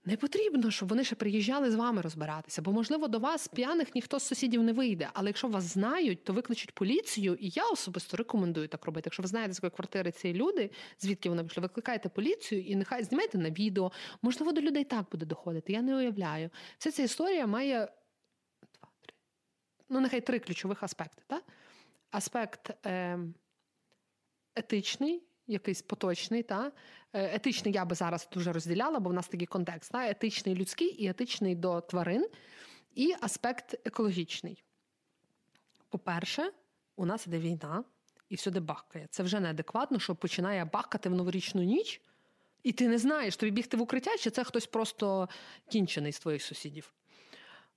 [0.05, 4.19] Не потрібно, щоб вони ще приїжджали з вами розбиратися, бо, можливо, до вас п'яних ніхто
[4.19, 5.11] з сусідів не вийде.
[5.13, 9.07] Але якщо вас знають, то викличуть поліцію, і я особисто рекомендую так робити.
[9.07, 13.05] Якщо ви знаєте, з якої квартири ці люди, звідки вони вийшли, викликайте поліцію і нехай
[13.05, 13.93] знімайте на відео.
[14.23, 15.73] Можливо, до людей так буде доходити.
[15.73, 16.51] Я не уявляю.
[16.79, 17.77] Вся ця історія має
[18.61, 19.15] два, три.
[19.89, 21.23] Ну, нехай три ключових аспекти.
[21.27, 21.45] Так?
[22.11, 23.19] Аспект е-
[24.55, 25.23] етичний
[25.53, 26.73] якийсь поточний, та
[27.13, 29.93] е, етичний я би зараз дуже розділяла, бо в нас такий контекст.
[29.93, 30.09] Та?
[30.09, 32.29] Етичний людський і етичний до тварин,
[32.95, 34.65] і аспект екологічний.
[35.89, 36.53] По-перше,
[36.97, 37.85] у нас іде війна,
[38.29, 39.07] і всюди бахкає.
[39.11, 42.01] Це вже неадекватно, що починає бахкати в новорічну ніч,
[42.63, 45.29] і ти не знаєш, тобі бігти в укриття, чи це хтось просто
[45.69, 46.95] кінчений з твоїх сусідів.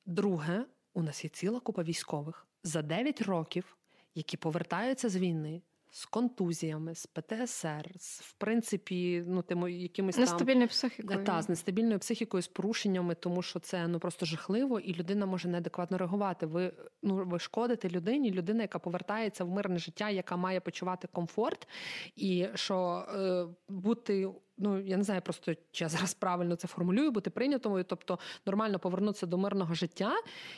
[0.06, 3.78] Друге, у нас є ціла купа військових за 9 років,
[4.16, 5.62] які повертаються з війни
[5.96, 11.24] з контузіями, з ПТСР, з в принципі, ну тим якимись нестабільною психікою.
[11.24, 15.50] Та, з нестабільною психікою, з порушеннями, тому що це ну просто жахливо, і людина може
[15.50, 16.46] неадекватно реагувати.
[16.46, 16.74] Ви
[17.04, 21.68] ну ви шкодите людині, людина, яка повертається в мирне життя, яка має почувати комфорт,
[22.16, 27.12] і що е, бути ну я не знаю, просто чи я зараз правильно це формулюю,
[27.12, 30.14] бути прийнятою, тобто нормально повернутися до мирного життя,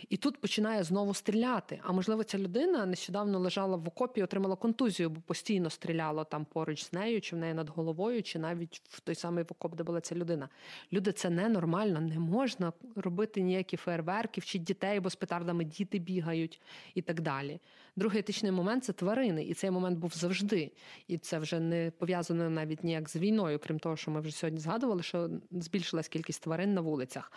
[0.10, 1.80] і тут починає знову стріляти.
[1.84, 6.46] А можливо, ця людина нещодавно лежала в окопі, і отримала контузію, бо постійно стріляло там
[6.46, 9.84] поруч з нею, чи в неї над головою, чи навіть в той самий окоп, де
[9.84, 10.50] була ця людина.
[10.94, 16.62] Люди, це ненормально, не можна робити ніякі фейерверки, вчить дітей, бо з петардами діти бігають
[16.96, 17.60] і так далі.
[17.96, 20.72] Другий етичний момент це тварини, і цей момент був завжди.
[21.08, 24.32] І це вже не пов'язано навіть ніяк з війною, крім того того, що ми вже
[24.32, 27.32] сьогодні згадували, що збільшилась кількість тварин на вулицях.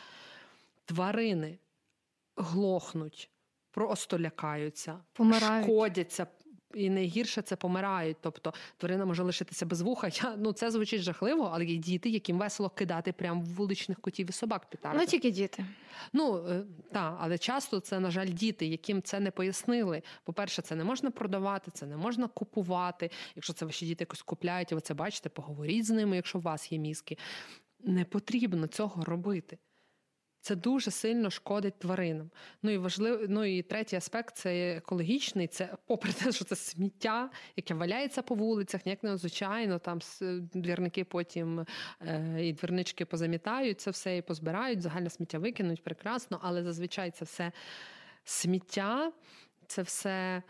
[0.85, 1.59] Тварини
[2.37, 3.31] глохнуть,
[3.71, 5.65] просто лякаються, Помирають.
[5.67, 6.27] шкодяться,
[6.75, 8.17] і найгірше це помирають.
[8.21, 10.09] Тобто тварина може лишитися без вуха.
[10.13, 14.31] Я, Ну це звучить жахливо, але є діти, яким весело кидати прямо в вуличних котів
[14.31, 14.99] і собак пітарди.
[15.01, 15.65] Ну тільки діти.
[16.13, 16.63] Ну е,
[16.93, 20.03] так, але часто це, на жаль, діти, яким це не пояснили.
[20.25, 23.11] По-перше, це не можна продавати, це не можна купувати.
[23.37, 26.73] Якщо це ваші діти якось купляють, ви це бачите, поговоріть з ними, якщо у вас
[26.73, 27.19] є мізки.
[27.85, 29.59] Не потрібно цього робити.
[30.41, 32.31] Це дуже сильно шкодить тваринам.
[32.63, 35.47] Ну і важливо, ну і третій аспект це екологічний.
[35.47, 39.79] Це попри те, що це сміття, яке валяється по вулицях, ніяк не звичайно.
[39.79, 40.01] Там
[40.55, 41.67] двірники потім
[42.01, 44.83] е, і двірнички позамітають це все і позбирають.
[44.83, 47.53] Загальне сміття викинуть прекрасно, але зазвичай це все
[48.25, 49.13] сміття,
[49.67, 50.43] це все.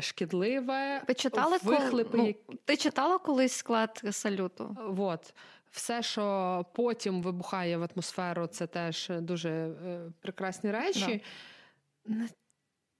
[0.00, 2.18] Шкідливе, ви читали вихлипи.
[2.18, 4.76] Ну, ти читала колись склад салюту?
[4.88, 5.34] Вот
[5.78, 11.22] все, що потім вибухає в атмосферу, це теж дуже е, прекрасні речі.
[12.04, 12.14] Да.
[12.14, 12.28] Не,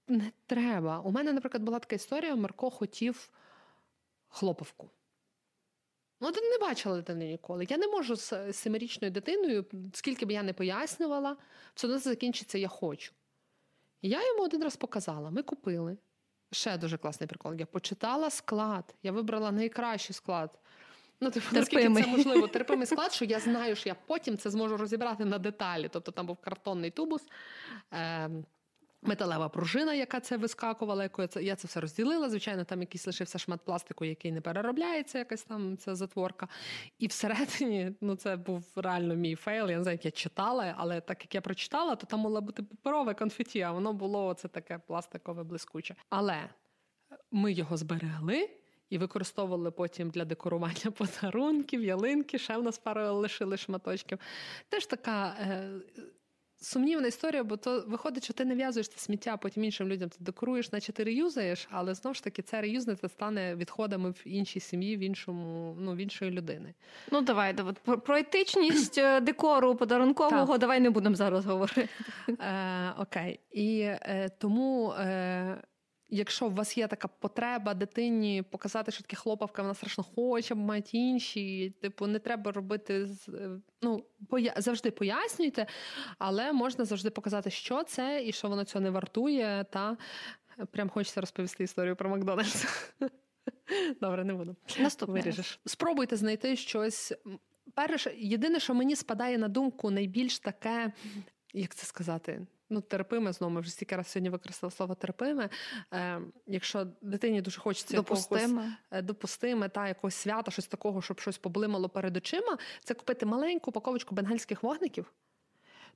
[0.07, 0.99] не треба.
[0.99, 3.29] У мене, наприклад, була така історія: Марко хотів
[4.29, 4.89] хлоповку.
[6.21, 7.67] Ну, ти не бачила дитини ніколи.
[7.69, 11.37] Я не можу з семирічною дитиною, скільки б я не пояснювала,
[11.73, 13.13] все одно закінчиться я хочу.
[14.01, 15.97] Я йому один раз показала: ми купили.
[16.51, 17.53] Ще дуже класний прикол.
[17.53, 20.59] Я почитала склад, я вибрала найкращий склад.
[21.21, 24.77] Ну, типу, наскільки це можливо, терпимий склад, що я знаю, що я потім це зможу
[24.77, 25.89] розібрати на деталі.
[25.91, 27.21] Тобто там був картонний тубус,
[27.93, 28.29] е,
[29.01, 32.29] металева пружина, яка це вискакувала, якою це я це все розділила.
[32.29, 36.47] Звичайно, там якийсь лишився шмат пластику, який не переробляється, якась там ця затворка.
[36.99, 39.69] І всередині, ну це був реально мій фейл.
[39.69, 42.63] Я не знаю, як я читала, але так як я прочитала, то там мало бути
[42.63, 45.95] паперове конфеті, а воно було це таке пластикове блискуче.
[46.09, 46.49] Але
[47.31, 48.49] ми його зберегли
[48.89, 54.19] і використовували потім для декорування подарунків, ялинки, ще в нас пару лишили шматочків.
[54.69, 55.35] Теж така.
[55.41, 55.69] Е,
[56.61, 60.09] Сумнівна історія, бо то виходить, що ти не в'язуєш це сміття, а потім іншим людям
[60.09, 64.59] ти декоруєш, наче ти реюзаєш, але знову ж таки це реюзне стане відходами в іншій
[64.59, 66.73] сім'ї, в іншому, ну в іншої людини.
[67.11, 67.73] Ну давай, давай.
[68.05, 70.59] про етичність е, декору подарункового так.
[70.59, 71.89] давай не будемо зараз говорити.
[72.39, 73.39] Е, Окей.
[73.51, 75.61] І е, тому е,
[76.09, 80.93] Якщо у вас є така потреба дитині показати, що таке хлопавка, вона страшно хоче, мають
[80.93, 81.69] інші.
[81.81, 83.49] Типу, не треба робити е,
[83.81, 84.53] ну, поя...
[84.57, 85.65] завжди пояснюйте,
[86.17, 89.65] але можна завжди показати, що це і що воно цього не вартує.
[89.71, 89.97] Та
[90.71, 92.65] прям хочеться розповісти історію про Макдональдс.
[94.01, 94.55] Добре, не буду.
[94.79, 95.13] Наступне.
[95.13, 95.59] Виріжеш.
[95.65, 97.13] Спробуйте знайти щось.
[97.75, 100.91] Перше, єдине, що мені спадає на думку, найбільш таке,
[101.53, 105.49] як це сказати ну, терпиме, знову ми вже стільки раз сьогодні використали слово терпиме.
[105.93, 108.41] Е, Якщо дитині дуже хочеться допустиме.
[108.41, 113.25] якогось е, допустиме та якогось свята, щось такого, щоб щось поблимало перед очима, це купити
[113.25, 115.13] маленьку упаковочку бенгальських вогників,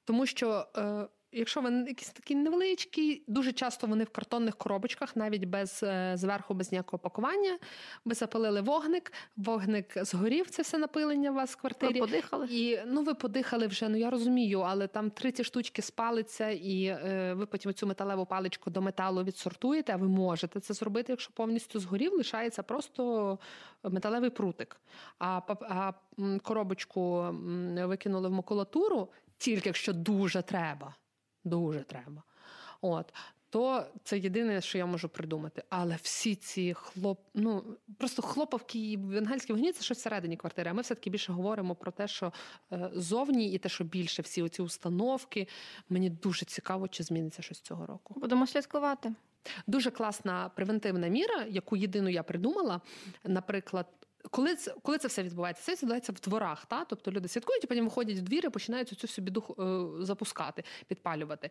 [0.03, 0.67] тому що.
[0.78, 6.13] Е, Якщо вони якісь такі невеличкі, дуже часто вони в картонних коробочках, навіть без е,
[6.15, 7.57] зверху, без ніякого пакування.
[8.05, 11.93] Ви запалили вогник, вогник згорів, це все напилення у вас в квартирі.
[11.93, 12.47] Ви подихали?
[12.49, 13.89] І ну ви подихали вже.
[13.89, 18.69] Ну я розумію, але там 30 штучки спалиться, і е, ви потім цю металеву паличку
[18.69, 19.93] до металу відсортуєте.
[19.93, 23.39] А ви можете це зробити, якщо повністю згорів, лишається просто
[23.84, 24.77] металевий прутик.
[25.19, 25.93] А а
[26.43, 27.27] коробочку
[27.75, 30.95] викинули в макулатуру, тільки якщо дуже треба
[31.43, 32.23] дуже треба.
[32.81, 33.13] От.
[33.49, 35.63] То це єдине, що я можу придумати.
[35.69, 37.63] Але всі ці хлоп, ну
[37.97, 40.69] просто хлопавки і венгальські вогні це щось всередині квартири.
[40.71, 42.33] А ми все таки більше говоримо про те, що
[42.71, 45.47] е, зовні і те, що більше всі оці установки.
[45.89, 48.13] Мені дуже цікаво, чи зміниться щось цього року.
[48.19, 49.13] Будемо слідкувати.
[49.67, 52.81] Дуже класна превентивна міра, яку єдину я придумала.
[53.23, 53.85] Наприклад,
[54.32, 56.65] коли це коли це все відбувається, це відбувається в дворах.
[56.65, 56.86] Та?
[56.86, 60.63] Тобто люди святкують, і потім виходять в двір і починають цю всю біду е, запускати,
[60.88, 61.49] підпалювати.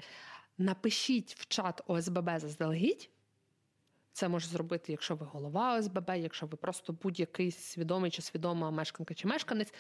[0.59, 3.11] Напишіть в чат ОСББ заздалегідь.
[4.13, 9.15] Це може зробити, якщо ви голова ОСББ, якщо ви просто будь-який свідомий чи свідома мешканка
[9.15, 9.75] чи мешканець.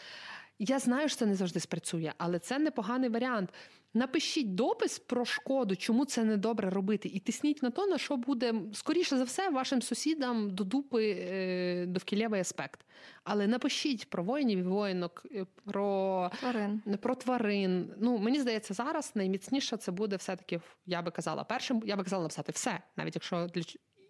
[0.64, 3.50] Я знаю, що це не завжди спрацює, але це непоганий варіант.
[3.94, 8.16] Напишіть допис про шкоду, чому це не добре робити, і тисніть на то, на що
[8.16, 12.80] буде скоріше за все вашим сусідам до дупи е, довкілєвий аспект.
[13.24, 16.82] Але напишіть про воїнів і воїнок, е, про тварин.
[17.00, 17.94] про тварин.
[17.98, 20.60] Ну мені здається, зараз найміцніше це буде все-таки.
[20.86, 23.62] Я би казала, першим я би казала написати все, навіть якщо для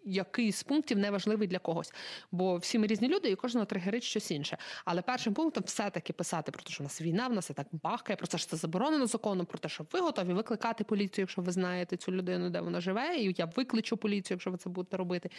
[0.05, 1.93] який з пунктів не важливий для когось.
[2.31, 4.57] Бо всі ми різні люди, і кожного тригерить щось інше.
[4.85, 7.67] Але першим пунктом все-таки писати про те, що в нас війна, в нас і так
[7.71, 11.41] бахкає, про те, що це заборонено законом, про те, що ви готові викликати поліцію, якщо
[11.41, 14.97] ви знаєте цю людину, де вона живе, і я викличу поліцію, якщо ви це будете
[14.97, 15.29] робити.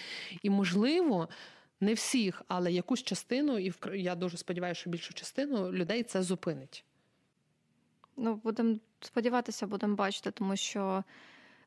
[0.42, 1.28] І можливо.
[1.80, 6.84] Не всіх, але якусь частину, і я дуже сподіваюся, що більшу частину людей це зупинить.
[8.16, 11.04] Ну, будемо сподіватися, будемо бачити, тому що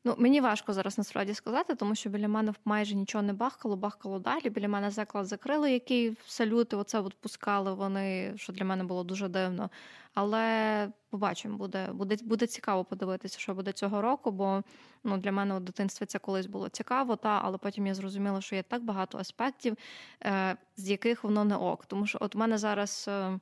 [0.04, 4.18] Ну, мені важко зараз насправді сказати, тому що біля мене майже нічого не бахкало, бахкало
[4.18, 4.50] далі.
[4.50, 9.28] Біля мене заклад закрили, який салюти оце от пускали вони, що для мене було дуже
[9.28, 9.70] дивно.
[10.14, 14.62] Але побачимо, буде буде, буде цікаво подивитися, що буде цього року, бо
[15.04, 18.56] ну, для мене у дитинстві це колись було цікаво, та, але потім я зрозуміла, що
[18.56, 19.76] є так багато аспектів,
[20.24, 21.86] е, з яких воно не ок.
[21.86, 23.04] Тому що от мене зараз.
[23.08, 23.38] Е,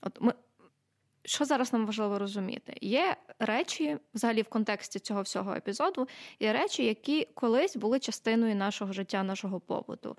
[0.00, 0.32] от ми,
[1.26, 2.74] що зараз нам важливо розуміти?
[2.80, 6.08] Є речі, взагалі, в контексті цього всього епізоду,
[6.40, 10.16] є речі, які колись були частиною нашого життя, нашого побуту.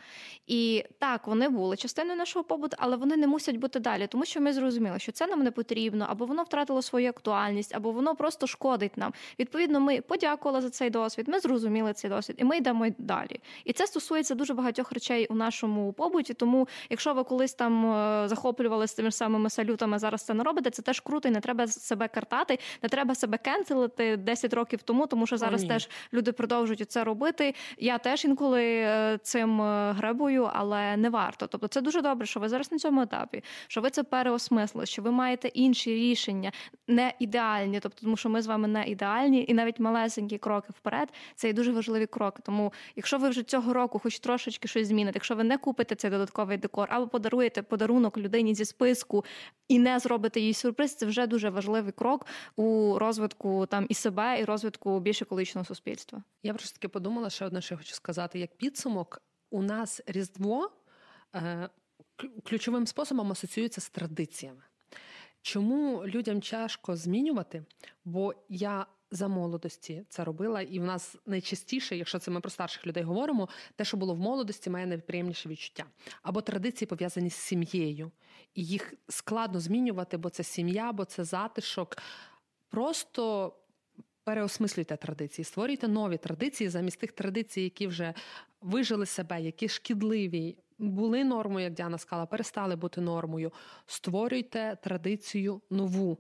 [0.48, 4.42] І так, вони були частиною нашого побуту, але вони не мусять бути далі, тому що
[4.42, 8.48] ми зрозуміли, що це нам не потрібно, або воно втратило свою актуальність, або воно просто
[8.48, 9.14] шкодить нам.
[9.40, 13.40] Відповідно, ми подякували за цей досвід, ми зрозуміли цей досвід, і ми йдемо далі.
[13.64, 16.34] І це стосується дуже багатьох речей у нашому побуті.
[16.34, 20.82] Тому, якщо ви колись там е, захоплювалися тими самими салютами, зараз це не робите, це
[20.82, 25.08] теж теж круто, і не треба себе картати, не треба себе кенселити 10 років тому,
[25.08, 27.54] тому що зараз О, теж люди продовжують це робити.
[27.78, 31.48] Я теж інколи е, цим е, гребую, але не варто.
[31.48, 35.02] Тобто, це дуже добре, що ви зараз на цьому етапі, що ви це переосмислили, що
[35.02, 36.52] ви маєте інші рішення,
[36.88, 41.10] не ідеальні, тобто, тому що ми з вами не ідеальні, і навіть малесенькі кроки вперед
[41.36, 42.42] це є дуже важливі кроки.
[42.46, 46.12] Тому, якщо ви вже цього року, хоч трошечки щось зміните, якщо ви не купите цей
[46.12, 49.26] додатковий декор, або подаруєте подарунок людині зі списку
[49.68, 53.94] і не зробите їй сюрприз можливість це вже дуже важливий крок у розвитку там і
[53.94, 56.24] себе, і розвитку більш екологічного суспільства.
[56.44, 60.72] Я просто таки подумала, ще одне, що я хочу сказати: як підсумок, у нас різдво
[61.36, 61.70] е,
[62.44, 64.64] ключовим способом асоціюється з традиціями.
[65.42, 67.66] Чому людям тяжко змінювати?
[68.06, 72.88] Бо я за молодості це робила, і в нас найчастіше, якщо це ми про старших
[72.88, 75.86] людей говоримо, те, що було в молодості, має найприємніше відчуття.
[76.22, 78.12] Або традиції пов'язані з сім'єю,
[78.54, 81.98] і їх складно змінювати, бо це сім'я, бо це затишок.
[82.70, 83.54] Просто
[84.24, 88.14] переосмислюйте традиції, створюйте нові традиції замість тих традицій, які вже
[88.62, 90.58] вижили себе, які шкідливі.
[90.80, 93.52] Були нормою, як Діана сказала, перестали бути нормою.
[93.86, 96.18] Створюйте традицію нову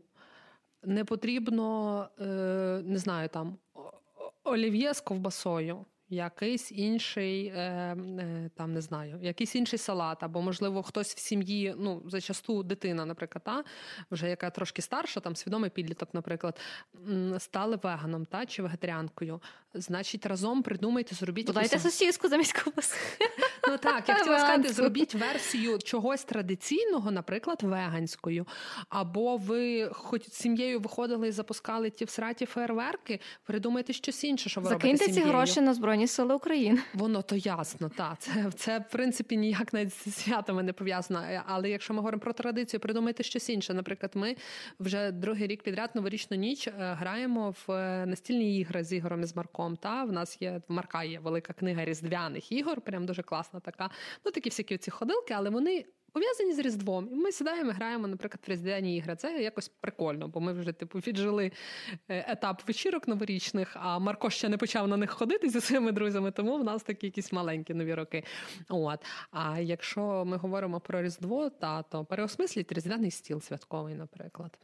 [0.83, 2.25] не потрібно, е,
[2.85, 3.57] не знаю, там
[4.43, 10.83] олів'є з ковбасою якийсь інший, е, е, там не знаю, якийсь інший салат, або, можливо,
[10.83, 13.63] хтось в сім'ї, ну, зачасту дитина, наприклад, та,
[14.11, 16.59] вже яка трошки старша, там свідомий підліток, наприклад,
[17.37, 19.41] стали веганом та, чи вегетаріанкою.
[19.81, 21.45] Значить, разом придумайте, зробіть.
[21.45, 21.93] Додайте якусь...
[21.93, 22.95] сосіску замість ковбаси.
[23.67, 28.47] Ну так, я хотіла сказати, зробіть версію чогось традиційного, наприклад, веганською.
[28.89, 34.61] Або ви хоч з сім'єю виходили і запускали ті всраті фейерверки, придумайте щось інше, що
[34.61, 36.07] ви Закиньте робите ці гроші на збройні.
[36.07, 36.79] Сили України.
[36.93, 38.19] Воно то ясно, так.
[38.19, 41.23] Це, це в принципі ніяк навіть з святами не пов'язано.
[41.45, 43.73] Але якщо ми говоримо про традицію, придумайте щось інше.
[43.73, 44.35] Наприклад, ми
[44.79, 49.25] вже другий рік підряд новорічну ніч е, граємо в е, настільні ігри з Ігорем і
[49.25, 49.66] з Марком.
[49.75, 53.89] Та в нас є в Марка є велика книга різдвяних ігор, прям дуже класна така.
[54.25, 55.85] Ну такі всякі ці ходилки, але вони
[56.17, 57.09] пов'язані з Різдвом.
[57.11, 59.15] І ми сідаємо, і граємо, наприклад, в різдвяні ігри.
[59.15, 61.51] Це якось прикольно, бо ми вже типу віджили
[62.09, 66.31] е, етап вечірок новорічних, а Марко ще не почав на них ходити зі своїми друзями,
[66.31, 68.23] тому в нас такі якісь маленькі нові роки.
[68.69, 69.05] От.
[69.31, 74.57] А якщо ми говоримо про Різдво, та то переосмисліть різдвяний стіл святковий, наприклад.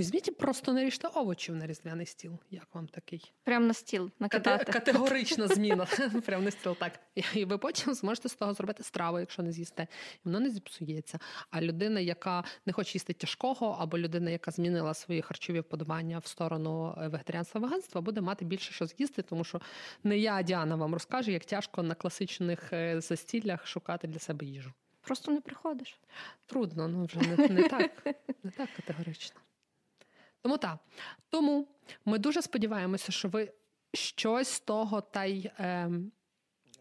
[0.00, 2.38] Візьміть просто наріжте овочів на різдвяний стіл.
[2.50, 3.32] Як вам такий?
[3.44, 4.72] Прямо на стіл накидати.
[4.72, 5.86] Категорична зміна.
[6.26, 6.92] Прямо на стіл так.
[7.34, 9.86] І ви потім зможете з того зробити страву, якщо не з'їсте.
[10.14, 11.18] І воно не зіпсується.
[11.50, 16.26] А людина, яка не хоче їсти тяжкого, або людина, яка змінила свої харчові вподобання в
[16.26, 19.60] сторону е, вегетаріанства веганства, буде мати більше що з'їсти, тому що
[20.04, 24.72] не я, Діана, вам розкаже, як тяжко на класичних е, застіллях шукати для себе їжу.
[25.00, 26.00] Просто не приходиш.
[26.46, 28.06] Трудно, ну вже не, не так,
[28.42, 29.40] не так категорично.
[30.42, 30.78] Тому так.
[31.30, 31.68] Тому
[32.04, 33.52] ми дуже сподіваємося, що ви
[33.92, 35.90] щось з того та й е,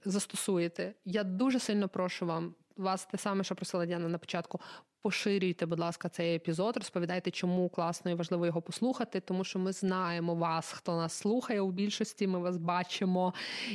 [0.06, 0.94] застосуєте.
[1.06, 4.60] Я дуже сильно прошу вам вас те саме, що просила Діана на початку.
[5.04, 9.72] Поширюйте, будь ласка, цей епізод, розповідайте, чому класно і важливо його послухати, тому що ми
[9.72, 12.28] знаємо вас, хто нас слухає у більшості.
[12.28, 13.34] Ми вас бачимо,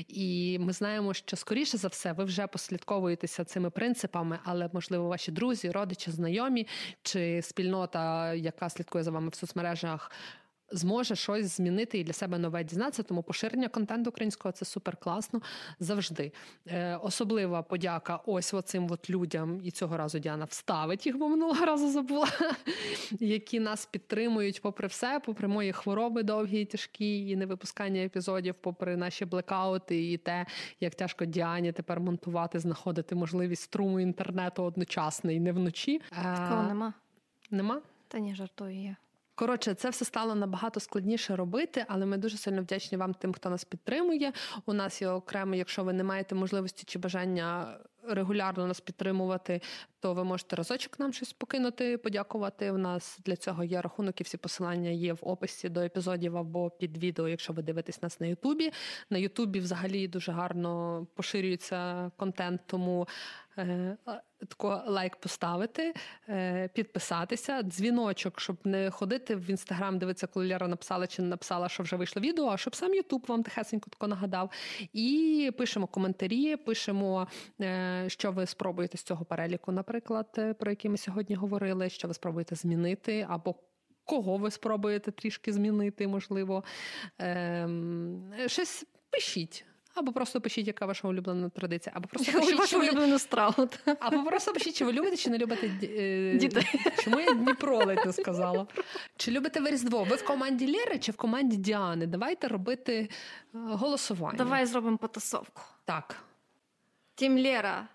[0.09, 5.33] і ми знаємо, що скоріше за все ви вже послідковуєтеся цими принципами, але можливо ваші
[5.33, 6.67] друзі, родичі, знайомі
[7.03, 10.11] чи спільнота, яка слідкує за вами в соцмережах
[10.73, 13.03] зможе щось змінити і для себе нове дізнатися.
[13.03, 15.41] Тому поширення контенту українського це супер класно
[15.81, 16.33] завжди.
[16.67, 21.67] Е, Особлива подяка ось оцим от людям, і цього разу Діана вставить їх, бо минулого
[21.67, 22.29] разу забула,
[23.21, 28.97] які нас підтримують, попри все, попри мої хвороби довгі, і тяжкі, і невипускання епізодів, попри
[28.97, 30.47] наші блекаути, і те,
[30.81, 36.01] як тяжко Діані тепер монтувати, знаходити можливість струму інтернету одночасно і не вночі.
[36.11, 36.93] Такого нема.
[37.51, 37.81] Нема?
[38.09, 38.97] Та ні, жартую є.
[39.39, 43.51] Коротше, це все стало набагато складніше робити, але ми дуже сильно вдячні вам тим, хто
[43.51, 44.33] нас підтримує.
[44.67, 49.61] У нас є окремо, якщо ви не маєте можливості чи бажання регулярно нас підтримувати,
[50.01, 52.71] то ви можете разочок нам щось покинути, подякувати.
[52.71, 56.71] У нас для цього є рахунок і всі посилання є в описі до епізодів або
[56.71, 58.73] під відео, якщо ви дивитесь нас на Ютубі.
[59.11, 63.07] На Ютубі взагалі дуже гарно поширюється контент, тому.
[63.59, 63.97] Е,
[64.49, 65.95] тако лайк поставити,
[66.29, 71.69] е, підписатися, дзвіночок, щоб не ходити в інстаграм, дивитися, коли Лера написала чи не написала,
[71.69, 74.51] що вже вийшло відео, а щоб сам Ютуб вам тихесенько тако нагадав.
[74.93, 77.29] І пишемо коментарі, пишемо,
[77.61, 82.15] е, що ви спробуєте з цього переліку, наприклад, про який ми сьогодні говорили, що ви
[82.15, 83.55] спробуєте змінити або.
[84.09, 86.65] Кого ви спробуєте трішки змінити, можливо.
[87.19, 89.65] Ем, щось пишіть.
[89.95, 93.69] Або просто пишіть, яка ваша улюблена традиція, або просто пишіть, вашу улюблену страву.
[94.01, 96.37] Або просто пишіть, чи ви любите, чи не любите е...
[96.39, 96.67] дітей.
[97.05, 98.67] Чому я Дніпро ледь не сказала?
[99.17, 100.05] Чи любите ви Різдво?
[100.05, 102.07] Ви в команді Лєри чи в команді Діани?
[102.07, 103.09] Давайте робити е,
[103.53, 104.39] голосування.
[104.39, 105.63] Давай зробимо потасовку.
[105.85, 106.17] Так.
[107.15, 107.89] Тім Лєра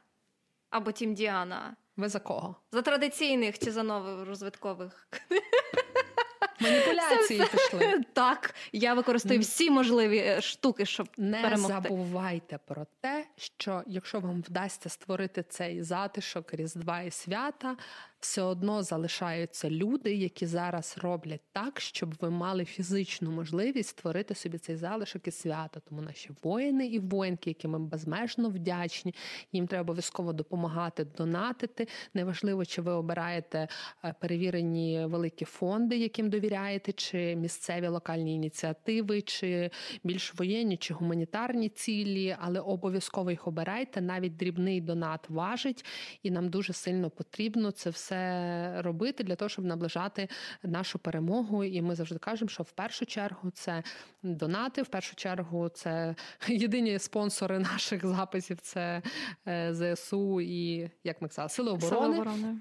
[0.69, 1.75] або Тім Діана.
[1.97, 2.55] Ви за кого?
[2.71, 5.07] За традиційних чи за нових розвиткових?
[6.61, 8.03] Маніпуляції пішли.
[8.13, 11.73] Так, я використаю всі можливі е, штуки, щоб не перемогти.
[11.89, 17.77] забувайте про те, що якщо вам вдасться створити цей затишок Різдва і свята,
[18.21, 24.57] все одно залишаються люди, які зараз роблять так, щоб ви мали фізичну можливість створити собі
[24.57, 25.79] цей залишок і свята.
[25.89, 29.15] Тому наші воїни і воїнки, які ми безмежно вдячні,
[29.51, 31.87] їм треба обов'язково допомагати, донатити.
[32.13, 33.67] Неважливо, чи ви обираєте
[34.03, 39.69] е, перевірені великі фонди, яким довіряєте, чи місцеві локальні ініціативи, чи
[40.03, 44.01] більш воєнні, чи гуманітарні цілі, але обов'язково їх обирайте.
[44.01, 45.85] Навіть дрібний донат важить,
[46.23, 50.27] і нам дуже сильно потрібно це все це робити для того, щоб наближати
[50.63, 51.63] нашу перемогу.
[51.63, 53.83] І ми завжди кажемо, що в першу чергу це
[54.23, 56.15] донати, в першу чергу це
[56.47, 58.57] єдині спонсори наших записів.
[58.61, 59.01] Це
[59.47, 62.03] е, ЗСУ і як ми казали, сили оборони.
[62.05, 62.57] Сили оборони.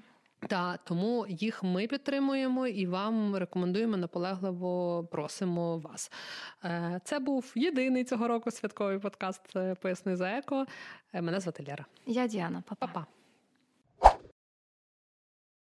[0.47, 6.11] Та тому їх ми підтримуємо і вам рекомендуємо наполегливо просимо вас.
[6.63, 10.65] Е, це був єдиний цього року святковий подкаст е, Поясни за еко.
[11.13, 11.85] Мене звати Лера.
[12.05, 13.05] Я Діана, Па-па.